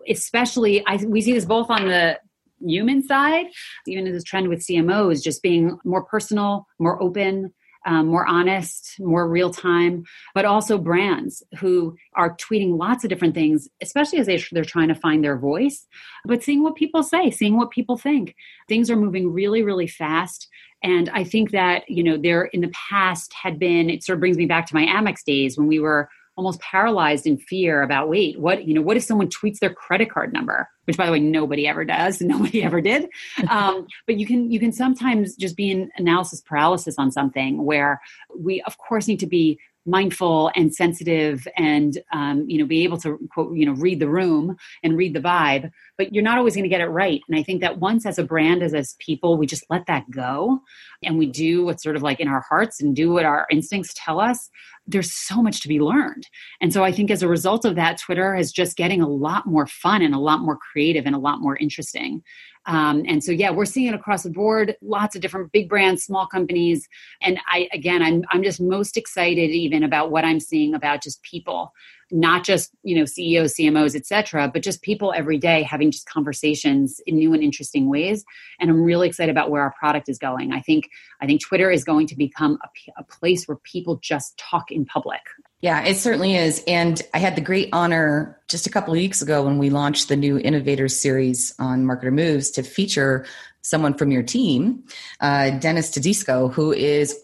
Especially, 0.09 0.85
I, 0.87 0.97
we 0.97 1.21
see 1.21 1.33
this 1.33 1.45
both 1.45 1.71
on 1.71 1.87
the 1.87 2.19
human 2.61 3.03
side, 3.03 3.47
even 3.87 4.05
this 4.05 4.25
trend 4.25 4.49
with 4.49 4.67
CMOs, 4.67 5.23
just 5.23 5.43
being 5.43 5.79
more 5.85 6.05
personal, 6.05 6.67
more 6.79 7.01
open, 7.03 7.53
um, 7.87 8.09
more 8.09 8.27
honest, 8.27 8.95
more 8.99 9.29
real 9.29 9.51
time, 9.51 10.05
but 10.35 10.45
also 10.45 10.79
brands 10.79 11.43
who 11.59 11.97
are 12.15 12.37
tweeting 12.37 12.79
lots 12.79 13.05
of 13.05 13.11
different 13.11 13.35
things, 13.35 13.69
especially 13.81 14.19
as 14.19 14.27
they, 14.27 14.43
they're 14.53 14.65
trying 14.65 14.89
to 14.89 14.95
find 14.95 15.25
their 15.25 15.39
voice, 15.39 15.87
but 16.25 16.43
seeing 16.43 16.63
what 16.63 16.75
people 16.75 17.03
say, 17.03 17.31
seeing 17.31 17.57
what 17.57 17.71
people 17.71 17.97
think. 17.97 18.35
Things 18.69 18.91
are 18.91 18.97
moving 18.97 19.33
really, 19.33 19.63
really 19.63 19.87
fast. 19.87 20.49
And 20.83 21.09
I 21.11 21.25
think 21.25 21.51
that, 21.53 21.89
you 21.89 22.03
know, 22.03 22.17
there 22.17 22.45
in 22.47 22.61
the 22.61 22.73
past 22.91 23.33
had 23.33 23.59
been, 23.59 23.91
it 23.91 24.05
sort 24.05 24.17
of 24.17 24.21
brings 24.21 24.37
me 24.37 24.47
back 24.47 24.67
to 24.67 24.75
my 24.75 24.85
Amex 24.85 25.25
days 25.25 25.57
when 25.57 25.67
we 25.67 25.81
were 25.81 26.09
almost 26.39 26.61
paralyzed 26.61 27.27
in 27.27 27.37
fear 27.37 27.83
about 27.83 28.09
wait 28.09 28.39
what 28.39 28.65
you 28.67 28.73
know 28.73 28.81
what 28.81 28.97
if 28.97 29.03
someone 29.03 29.29
tweets 29.29 29.59
their 29.59 29.75
credit 29.75 30.09
card 30.09 30.33
number? 30.33 30.69
Which 30.85 30.97
by 30.97 31.05
the 31.05 31.13
way 31.13 31.19
nobody 31.19 31.67
ever 31.67 31.85
does. 31.85 32.21
Nobody 32.29 32.63
ever 32.63 32.81
did. 32.81 33.09
Um, 33.51 33.87
but 34.07 34.19
you 34.19 34.27
can 34.27 34.51
you 34.51 34.61
can 34.61 34.73
sometimes 34.73 35.35
just 35.35 35.57
be 35.57 35.71
in 35.71 35.91
analysis 35.97 36.41
paralysis 36.41 36.95
on 36.99 37.11
something 37.11 37.65
where 37.65 38.01
we 38.39 38.63
of 38.63 38.79
course 38.79 39.09
need 39.09 39.21
to 39.21 39.27
be 39.27 39.59
mindful 39.89 40.51
and 40.55 40.75
sensitive 40.75 41.49
and 41.57 41.99
um, 42.13 42.45
you 42.49 42.59
know 42.59 42.67
be 42.67 42.85
able 42.85 42.99
to 42.99 43.19
quote 43.33 43.57
you 43.57 43.67
know 43.67 43.73
read 43.73 43.99
the 44.01 44.09
room 44.09 44.57
and 44.83 44.97
read 44.97 45.15
the 45.15 45.21
vibe 45.21 45.71
but 45.97 46.15
you're 46.15 46.23
not 46.23 46.39
always 46.39 46.55
going 46.55 46.63
to 46.63 46.69
get 46.69 46.81
it 46.81 46.87
right. 46.87 47.21
And 47.29 47.39
i 47.39 47.43
think 47.43 47.61
that 47.61 47.79
once 47.79 48.07
as 48.07 48.19
a 48.19 48.25
brand 48.25 48.63
as 48.63 48.75
as 48.75 48.97
people 48.99 49.37
we 49.37 49.47
just 49.47 49.65
let 49.71 49.87
that 49.87 50.11
go 50.11 50.61
and 51.03 51.19
we 51.19 51.27
do 51.27 51.65
what's 51.65 51.83
sort 51.83 51.97
of 51.97 52.03
like 52.03 52.21
in 52.21 52.29
our 52.29 52.45
hearts 52.49 52.81
and 52.81 52.95
do 52.95 53.13
what 53.13 53.25
our 53.25 53.47
instincts 53.51 53.95
tell 53.97 54.21
us 54.21 54.51
there's 54.87 55.13
so 55.13 55.43
much 55.43 55.61
to 55.61 55.69
be 55.69 55.81
learned. 55.81 56.27
And 56.61 56.73
so 56.73 56.85
i 56.85 56.93
think 56.93 57.11
as 57.11 57.23
a 57.23 57.29
result 57.29 57.65
of 57.65 57.75
that 57.77 57.99
twitter 57.99 58.35
is 58.35 58.53
just 58.53 58.77
getting 58.77 59.01
a 59.01 59.09
lot 59.09 59.47
more 59.47 59.67
fun 59.67 60.03
and 60.03 60.15
a 60.15 60.19
lot 60.19 60.41
more 60.41 60.57
creative 60.57 61.07
and 61.07 61.15
a 61.15 61.19
lot 61.19 61.41
more 61.41 61.57
interesting 61.57 62.23
um, 62.69 63.03
and 63.09 63.25
so, 63.25 63.33
yeah, 63.33 63.51
we're 63.51 63.65
seeing 63.65 63.89
it 63.89 63.95
across 63.95 64.25
the 64.25 64.31
board, 64.31 64.77
lots 64.83 65.17
of 65.17 65.23
different 65.23 65.53
big 65.53 65.71
brands, 65.71 66.05
small 66.05 66.27
companies. 66.27 66.87
And 67.23 67.39
I, 67.51 67.67
again, 67.73 68.03
I'm, 68.03 68.25
I'm 68.31 68.43
just 68.43 68.61
most 68.61 68.99
excited 68.99 69.51
even 69.51 69.83
about 69.83 70.11
what 70.11 70.27
I'm 70.27 70.39
seeing 70.39 70.75
about 70.75 71.03
just 71.03 71.23
people 71.23 71.73
not 72.11 72.43
just 72.43 72.71
you 72.85 72.97
know 72.97 73.05
ceos 73.05 73.55
cmos 73.57 73.95
etc 73.95 74.49
but 74.51 74.63
just 74.63 74.81
people 74.81 75.13
every 75.15 75.37
day 75.37 75.63
having 75.63 75.91
just 75.91 76.09
conversations 76.09 77.03
in 77.07 77.17
new 77.17 77.35
and 77.35 77.43
interesting 77.43 77.91
ways. 77.91 78.25
And 78.59 78.71
i'm 78.71 78.83
really 78.83 79.07
excited 79.07 79.31
about 79.31 79.51
where 79.51 79.61
our 79.61 79.75
product 79.79 80.09
is 80.09 80.17
going. 80.17 80.51
I 80.51 80.63
think 80.63 80.89
i 81.21 81.27
think 81.27 81.43
twitter 81.43 81.71
is 81.71 81.85
going 81.85 82.07
to 82.07 82.17
become 82.17 82.59
a, 82.65 82.69
a 83.01 83.05
place 83.05 83.47
where 83.47 83.59
people 83.59 83.99
just 84.03 84.39
talk 84.39 84.71
in 84.71 84.87
public 84.87 85.21
yeah, 85.61 85.85
it 85.85 85.97
certainly 85.97 86.37
is. 86.37 86.63
And 86.69 87.03
I 87.15 87.19
had 87.19 87.35
the 87.35 87.41
great 87.41 87.69
honor 87.73 88.41
just 88.49 88.67
a 88.67 88.71
couple 88.71 88.93
of 88.93 88.99
weeks 88.99 89.21
ago 89.21 89.43
when 89.43 89.59
we 89.59 89.71
launched 89.71 90.09
the 90.09 90.17
new 90.17 90.39
Innovators 90.39 90.99
series 90.99 91.55
on 91.59 91.85
Marketer 91.85 92.13
Moves 92.13 92.51
to 92.53 92.63
feature 92.63 93.27
someone 93.63 93.95
from 93.95 94.13
your 94.13 94.23
team, 94.23 94.85
uh, 95.21 95.51
Dennis 95.51 95.91
Tedisco, 95.91 96.53
who 96.53 96.73
is 96.73 97.21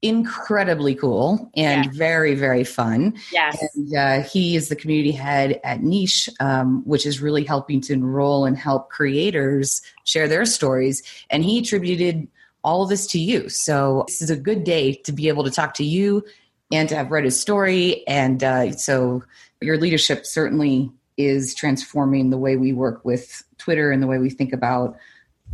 incredibly 0.00 0.94
cool 0.94 1.50
and 1.56 1.86
yes. 1.86 1.96
very 1.96 2.36
very 2.36 2.62
fun 2.62 3.12
yes 3.32 3.60
and 3.74 3.96
uh, 3.96 4.22
he 4.22 4.54
is 4.54 4.68
the 4.68 4.76
community 4.76 5.10
head 5.10 5.60
at 5.64 5.82
niche 5.82 6.30
um, 6.38 6.84
which 6.86 7.04
is 7.04 7.20
really 7.20 7.42
helping 7.42 7.80
to 7.80 7.92
enroll 7.92 8.44
and 8.44 8.56
help 8.56 8.90
creators 8.90 9.82
share 10.04 10.28
their 10.28 10.46
stories 10.46 11.02
and 11.30 11.44
he 11.44 11.58
attributed 11.58 12.28
all 12.62 12.84
of 12.84 12.88
this 12.88 13.08
to 13.08 13.18
you 13.18 13.48
so 13.48 14.04
this 14.06 14.22
is 14.22 14.30
a 14.30 14.36
good 14.36 14.62
day 14.62 14.92
to 14.92 15.10
be 15.10 15.26
able 15.26 15.42
to 15.42 15.50
talk 15.50 15.74
to 15.74 15.84
you 15.84 16.24
and 16.72 16.88
to 16.88 16.96
have 16.96 17.10
read 17.10 17.24
his 17.24 17.38
story 17.38 18.06
and 18.06 18.42
uh, 18.44 18.72
so 18.72 19.22
your 19.60 19.78
leadership 19.78 20.26
certainly 20.26 20.90
is 21.16 21.54
transforming 21.54 22.30
the 22.30 22.38
way 22.38 22.56
we 22.56 22.72
work 22.72 23.04
with 23.04 23.42
twitter 23.58 23.90
and 23.90 24.02
the 24.02 24.06
way 24.06 24.18
we 24.18 24.30
think 24.30 24.52
about 24.52 24.96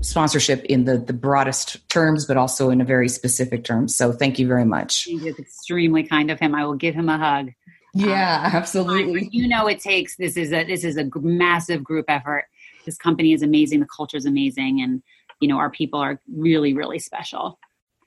sponsorship 0.01 0.65
in 0.65 0.85
the, 0.85 0.99
the 0.99 1.13
broadest 1.13 1.89
terms, 1.89 2.27
but 2.27 2.37
also 2.37 2.71
in 2.71 2.81
a 2.81 2.85
very 2.85 3.09
specific 3.09 3.65
terms. 3.65 3.95
So 3.95 4.13
thank 4.13 4.39
you 4.39 4.47
very 4.47 4.65
much. 4.65 5.07
It's 5.09 5.39
extremely 5.39 6.03
kind 6.03 6.31
of 6.31 6.39
him. 6.39 6.55
I 6.55 6.67
will 6.67 6.75
give 6.75 6.95
him 6.95 7.09
a 7.09 7.19
hug. 7.19 7.53
Yeah, 7.95 8.43
um, 8.45 8.57
absolutely. 8.57 9.29
You 9.31 9.49
know, 9.49 9.67
it 9.67 9.81
takes 9.81 10.17
this 10.17 10.37
is 10.37 10.53
a 10.53 10.65
this 10.65 10.83
is 10.85 10.97
a 10.97 11.09
massive 11.21 11.85
group 11.85 12.07
effort. 12.09 12.47
This 12.85 12.97
company 12.99 13.33
is 13.33 13.43
amazing. 13.43 13.81
The 13.81 13.87
culture 13.87 14.17
is 14.17 14.27
amazing, 14.27 14.83
and 14.83 15.01
you 15.41 15.49
know 15.49 15.59
our 15.59 15.71
people 15.71 16.01
are 16.01 16.21
really 16.37 16.75
really 16.75 16.99
special. 16.99 17.59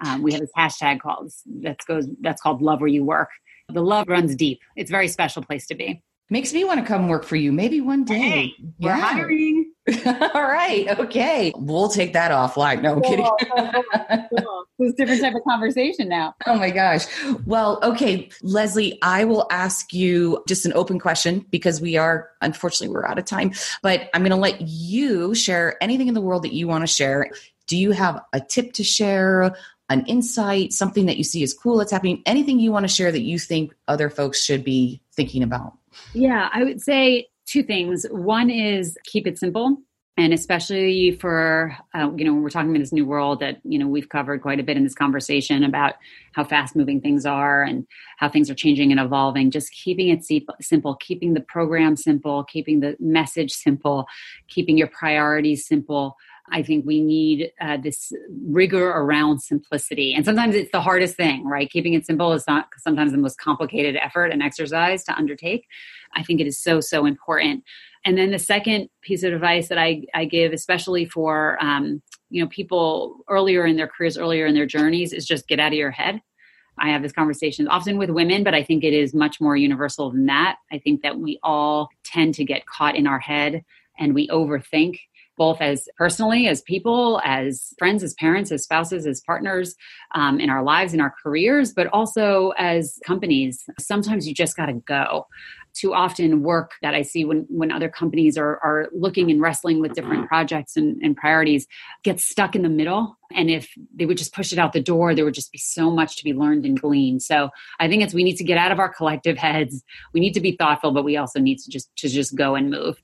Um, 0.05 0.21
we 0.21 0.31
have 0.33 0.41
this 0.41 0.51
hashtag 0.57 0.99
called 0.99 1.31
that 1.61 1.79
goes 1.85 2.07
that's 2.21 2.41
called 2.41 2.61
Love 2.61 2.81
Where 2.81 2.87
You 2.87 3.03
Work. 3.03 3.29
The 3.69 3.81
love 3.81 4.07
runs 4.07 4.35
deep. 4.35 4.59
It's 4.75 4.89
a 4.89 4.93
very 4.93 5.07
special 5.07 5.43
place 5.43 5.67
to 5.67 5.75
be. 5.75 6.01
Makes 6.29 6.53
me 6.53 6.65
want 6.65 6.81
to 6.81 6.85
come 6.85 7.07
work 7.07 7.23
for 7.23 7.37
you 7.37 7.53
maybe 7.53 7.79
one 7.79 8.03
day. 8.03 8.19
Hey, 8.19 8.53
we're 8.79 8.89
yeah. 8.89 8.97
hiring. 8.97 9.71
All 10.05 10.43
right. 10.43 10.87
Okay. 10.99 11.53
We'll 11.55 11.87
take 11.87 12.11
that 12.13 12.31
offline. 12.31 12.81
No, 12.81 12.95
I'm 12.95 13.01
kidding. 13.01 13.25
cool. 14.37 14.65
It's 14.79 14.93
a 14.93 14.97
different 14.97 15.21
type 15.21 15.35
of 15.35 15.43
conversation 15.43 16.09
now. 16.09 16.35
Oh 16.45 16.57
my 16.57 16.69
gosh. 16.69 17.05
Well, 17.45 17.79
okay, 17.81 18.29
Leslie, 18.43 18.99
I 19.01 19.23
will 19.23 19.47
ask 19.51 19.93
you 19.93 20.43
just 20.49 20.65
an 20.65 20.73
open 20.73 20.99
question 20.99 21.45
because 21.49 21.79
we 21.79 21.95
are, 21.95 22.29
unfortunately, 22.41 22.93
we're 22.93 23.07
out 23.07 23.17
of 23.17 23.25
time, 23.25 23.53
but 23.81 24.09
I'm 24.13 24.21
going 24.21 24.31
to 24.31 24.35
let 24.35 24.59
you 24.61 25.33
share 25.33 25.81
anything 25.81 26.09
in 26.09 26.13
the 26.13 26.21
world 26.21 26.43
that 26.43 26.53
you 26.53 26.67
want 26.67 26.83
to 26.83 26.87
share. 26.87 27.29
Do 27.67 27.77
you 27.77 27.91
have 27.91 28.21
a 28.33 28.41
tip 28.41 28.73
to 28.73 28.83
share? 28.83 29.55
An 29.89 30.05
insight, 30.05 30.73
something 30.73 31.05
that 31.05 31.17
you 31.17 31.23
see 31.23 31.43
is 31.43 31.53
cool 31.53 31.77
that's 31.77 31.91
happening, 31.91 32.21
anything 32.25 32.59
you 32.59 32.71
want 32.71 32.83
to 32.83 32.93
share 32.93 33.11
that 33.11 33.21
you 33.21 33.39
think 33.39 33.73
other 33.87 34.09
folks 34.09 34.43
should 34.43 34.63
be 34.63 35.01
thinking 35.13 35.43
about? 35.43 35.73
Yeah, 36.13 36.49
I 36.53 36.63
would 36.63 36.81
say 36.81 37.29
two 37.45 37.63
things. 37.63 38.05
One 38.11 38.49
is 38.49 38.97
keep 39.05 39.25
it 39.25 39.37
simple. 39.37 39.77
And 40.19 40.33
especially 40.33 41.11
for, 41.11 41.77
uh, 41.93 42.09
you 42.15 42.25
know, 42.25 42.33
we're 42.33 42.49
talking 42.49 42.71
about 42.71 42.79
this 42.79 42.91
new 42.91 43.05
world 43.05 43.39
that, 43.41 43.61
you 43.63 43.77
know, 43.77 43.87
we've 43.87 44.09
covered 44.09 44.41
quite 44.41 44.59
a 44.59 44.63
bit 44.63 44.75
in 44.75 44.83
this 44.83 44.95
conversation 44.95 45.63
about 45.63 45.93
how 46.31 46.43
fast 46.43 46.75
moving 46.75 46.99
things 46.99 47.23
are 47.23 47.61
and 47.61 47.85
how 48.17 48.27
things 48.27 48.49
are 48.49 48.55
changing 48.55 48.89
and 48.89 48.99
evolving. 48.99 49.51
Just 49.51 49.71
keeping 49.71 50.09
it 50.09 50.25
simple, 50.59 50.95
keeping 50.95 51.35
the 51.35 51.41
program 51.41 51.95
simple, 51.95 52.43
keeping 52.45 52.79
the 52.79 52.97
message 52.99 53.51
simple, 53.51 54.07
keeping 54.47 54.75
your 54.75 54.87
priorities 54.87 55.67
simple. 55.67 56.15
I 56.51 56.63
think 56.63 56.85
we 56.85 57.01
need 57.01 57.51
uh, 57.59 57.77
this 57.77 58.11
rigor 58.47 58.89
around 58.89 59.41
simplicity. 59.41 60.13
And 60.13 60.23
sometimes 60.23 60.55
it's 60.55 60.71
the 60.71 60.81
hardest 60.81 61.15
thing, 61.15 61.45
right? 61.45 61.69
Keeping 61.69 61.93
it 61.93 62.05
simple 62.05 62.31
is 62.33 62.47
not 62.47 62.67
sometimes 62.77 63.11
the 63.11 63.17
most 63.17 63.37
complicated 63.37 63.97
effort 63.97 64.27
and 64.27 64.41
exercise 64.41 65.03
to 65.05 65.15
undertake. 65.17 65.67
I 66.15 66.23
think 66.23 66.39
it 66.39 66.47
is 66.47 66.59
so, 66.59 66.79
so 66.79 67.05
important. 67.05 67.63
And 68.05 68.17
then 68.17 68.31
the 68.31 68.39
second 68.39 68.89
piece 69.01 69.23
of 69.23 69.33
advice 69.33 69.67
that 69.67 69.77
I, 69.77 70.03
I 70.13 70.25
give, 70.25 70.53
especially 70.53 71.05
for 71.05 71.61
um, 71.61 72.01
you 72.29 72.41
know 72.41 72.49
people 72.49 73.17
earlier 73.29 73.65
in 73.65 73.75
their 73.75 73.87
careers, 73.87 74.17
earlier 74.17 74.45
in 74.45 74.55
their 74.55 74.65
journeys, 74.65 75.11
is 75.11 75.25
just 75.25 75.47
get 75.47 75.59
out 75.59 75.73
of 75.73 75.77
your 75.77 75.91
head. 75.91 76.21
I 76.79 76.89
have 76.89 77.01
this 77.01 77.11
conversation 77.11 77.67
often 77.67 77.97
with 77.97 78.09
women, 78.09 78.43
but 78.43 78.53
I 78.53 78.63
think 78.63 78.83
it 78.83 78.93
is 78.93 79.13
much 79.13 79.41
more 79.41 79.57
universal 79.57 80.11
than 80.11 80.27
that. 80.27 80.57
I 80.71 80.77
think 80.77 81.01
that 81.01 81.17
we 81.17 81.39
all 81.43 81.89
tend 82.03 82.35
to 82.35 82.45
get 82.45 82.67
caught 82.67 82.95
in 82.95 83.07
our 83.07 83.19
head 83.19 83.65
and 83.99 84.13
we 84.13 84.27
overthink 84.27 84.99
both 85.37 85.61
as 85.61 85.87
personally, 85.97 86.47
as 86.47 86.61
people, 86.61 87.21
as 87.23 87.73
friends, 87.77 88.03
as 88.03 88.13
parents, 88.15 88.51
as 88.51 88.63
spouses, 88.63 89.05
as 89.05 89.21
partners 89.21 89.75
um, 90.15 90.39
in 90.39 90.49
our 90.49 90.63
lives, 90.63 90.93
in 90.93 91.01
our 91.01 91.13
careers, 91.23 91.73
but 91.73 91.87
also 91.87 92.53
as 92.57 92.99
companies. 93.05 93.63
Sometimes 93.79 94.27
you 94.27 94.33
just 94.33 94.57
got 94.57 94.65
to 94.67 94.73
go 94.73 95.27
too 95.77 95.93
often 95.93 96.41
work 96.41 96.71
that 96.81 96.95
I 96.95 97.03
see 97.03 97.23
when, 97.23 97.45
when 97.49 97.71
other 97.71 97.89
companies 97.89 98.37
are, 98.37 98.57
are 98.63 98.89
looking 98.93 99.29
and 99.29 99.39
wrestling 99.39 99.79
with 99.79 99.93
different 99.93 100.27
projects 100.27 100.75
and, 100.75 100.99
and 101.03 101.15
priorities 101.15 101.67
gets 102.03 102.25
stuck 102.25 102.55
in 102.55 102.63
the 102.63 102.69
middle. 102.69 103.15
And 103.31 103.49
if 103.49 103.69
they 103.93 104.05
would 104.05 104.17
just 104.17 104.33
push 104.33 104.51
it 104.51 104.57
out 104.57 104.73
the 104.73 104.81
door, 104.81 105.13
there 105.13 105.25
would 105.25 105.35
just 105.35 105.51
be 105.51 105.59
so 105.59 105.91
much 105.91 106.17
to 106.17 106.23
be 106.23 106.33
learned 106.33 106.65
and 106.65 106.79
gleaned. 106.79 107.21
So 107.21 107.49
I 107.79 107.87
think 107.87 108.01
it's 108.01 108.13
we 108.13 108.23
need 108.23 108.37
to 108.37 108.43
get 108.43 108.57
out 108.57 108.71
of 108.71 108.79
our 108.79 108.91
collective 108.91 109.37
heads. 109.37 109.83
We 110.13 110.19
need 110.19 110.33
to 110.33 110.41
be 110.41 110.53
thoughtful, 110.53 110.91
but 110.91 111.05
we 111.05 111.17
also 111.17 111.39
need 111.39 111.59
to 111.59 111.69
just 111.69 111.95
to 111.97 112.09
just 112.09 112.35
go 112.35 112.55
and 112.55 112.71
move. 112.71 113.01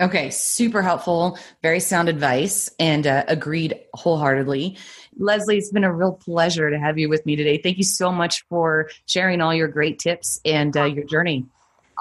Okay, 0.00 0.30
super 0.30 0.80
helpful, 0.80 1.38
very 1.62 1.78
sound 1.78 2.08
advice, 2.08 2.70
and 2.78 3.06
uh, 3.06 3.24
agreed 3.28 3.78
wholeheartedly. 3.92 4.78
Leslie, 5.18 5.58
it's 5.58 5.70
been 5.70 5.84
a 5.84 5.92
real 5.92 6.12
pleasure 6.12 6.70
to 6.70 6.78
have 6.78 6.98
you 6.98 7.10
with 7.10 7.26
me 7.26 7.36
today. 7.36 7.58
Thank 7.58 7.76
you 7.76 7.84
so 7.84 8.10
much 8.10 8.42
for 8.48 8.88
sharing 9.04 9.42
all 9.42 9.54
your 9.54 9.68
great 9.68 9.98
tips 9.98 10.40
and 10.46 10.74
uh, 10.74 10.84
your 10.84 11.04
journey. 11.04 11.44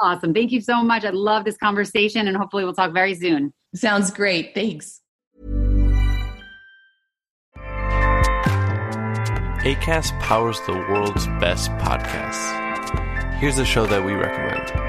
Awesome. 0.02 0.34
Thank 0.34 0.54
you 0.54 0.62
so 0.62 0.82
much. 0.82 1.04
I 1.04 1.10
love 1.10 1.44
this 1.44 1.58
conversation, 1.58 2.26
and 2.26 2.38
hopefully, 2.38 2.64
we'll 2.64 2.74
talk 2.74 2.94
very 2.94 3.16
soon. 3.16 3.52
Sounds 3.76 4.12
great. 4.12 4.54
Thanks. 4.56 5.02
ACAST 9.60 10.18
powers 10.22 10.62
the 10.62 10.74
world's 10.74 11.28
best 11.42 11.70
podcasts. 11.72 13.36
Here's 13.40 13.60
a 13.60 13.66
show 13.66 13.86
that 13.88 14.06
we 14.06 14.14
recommend. 14.14 14.89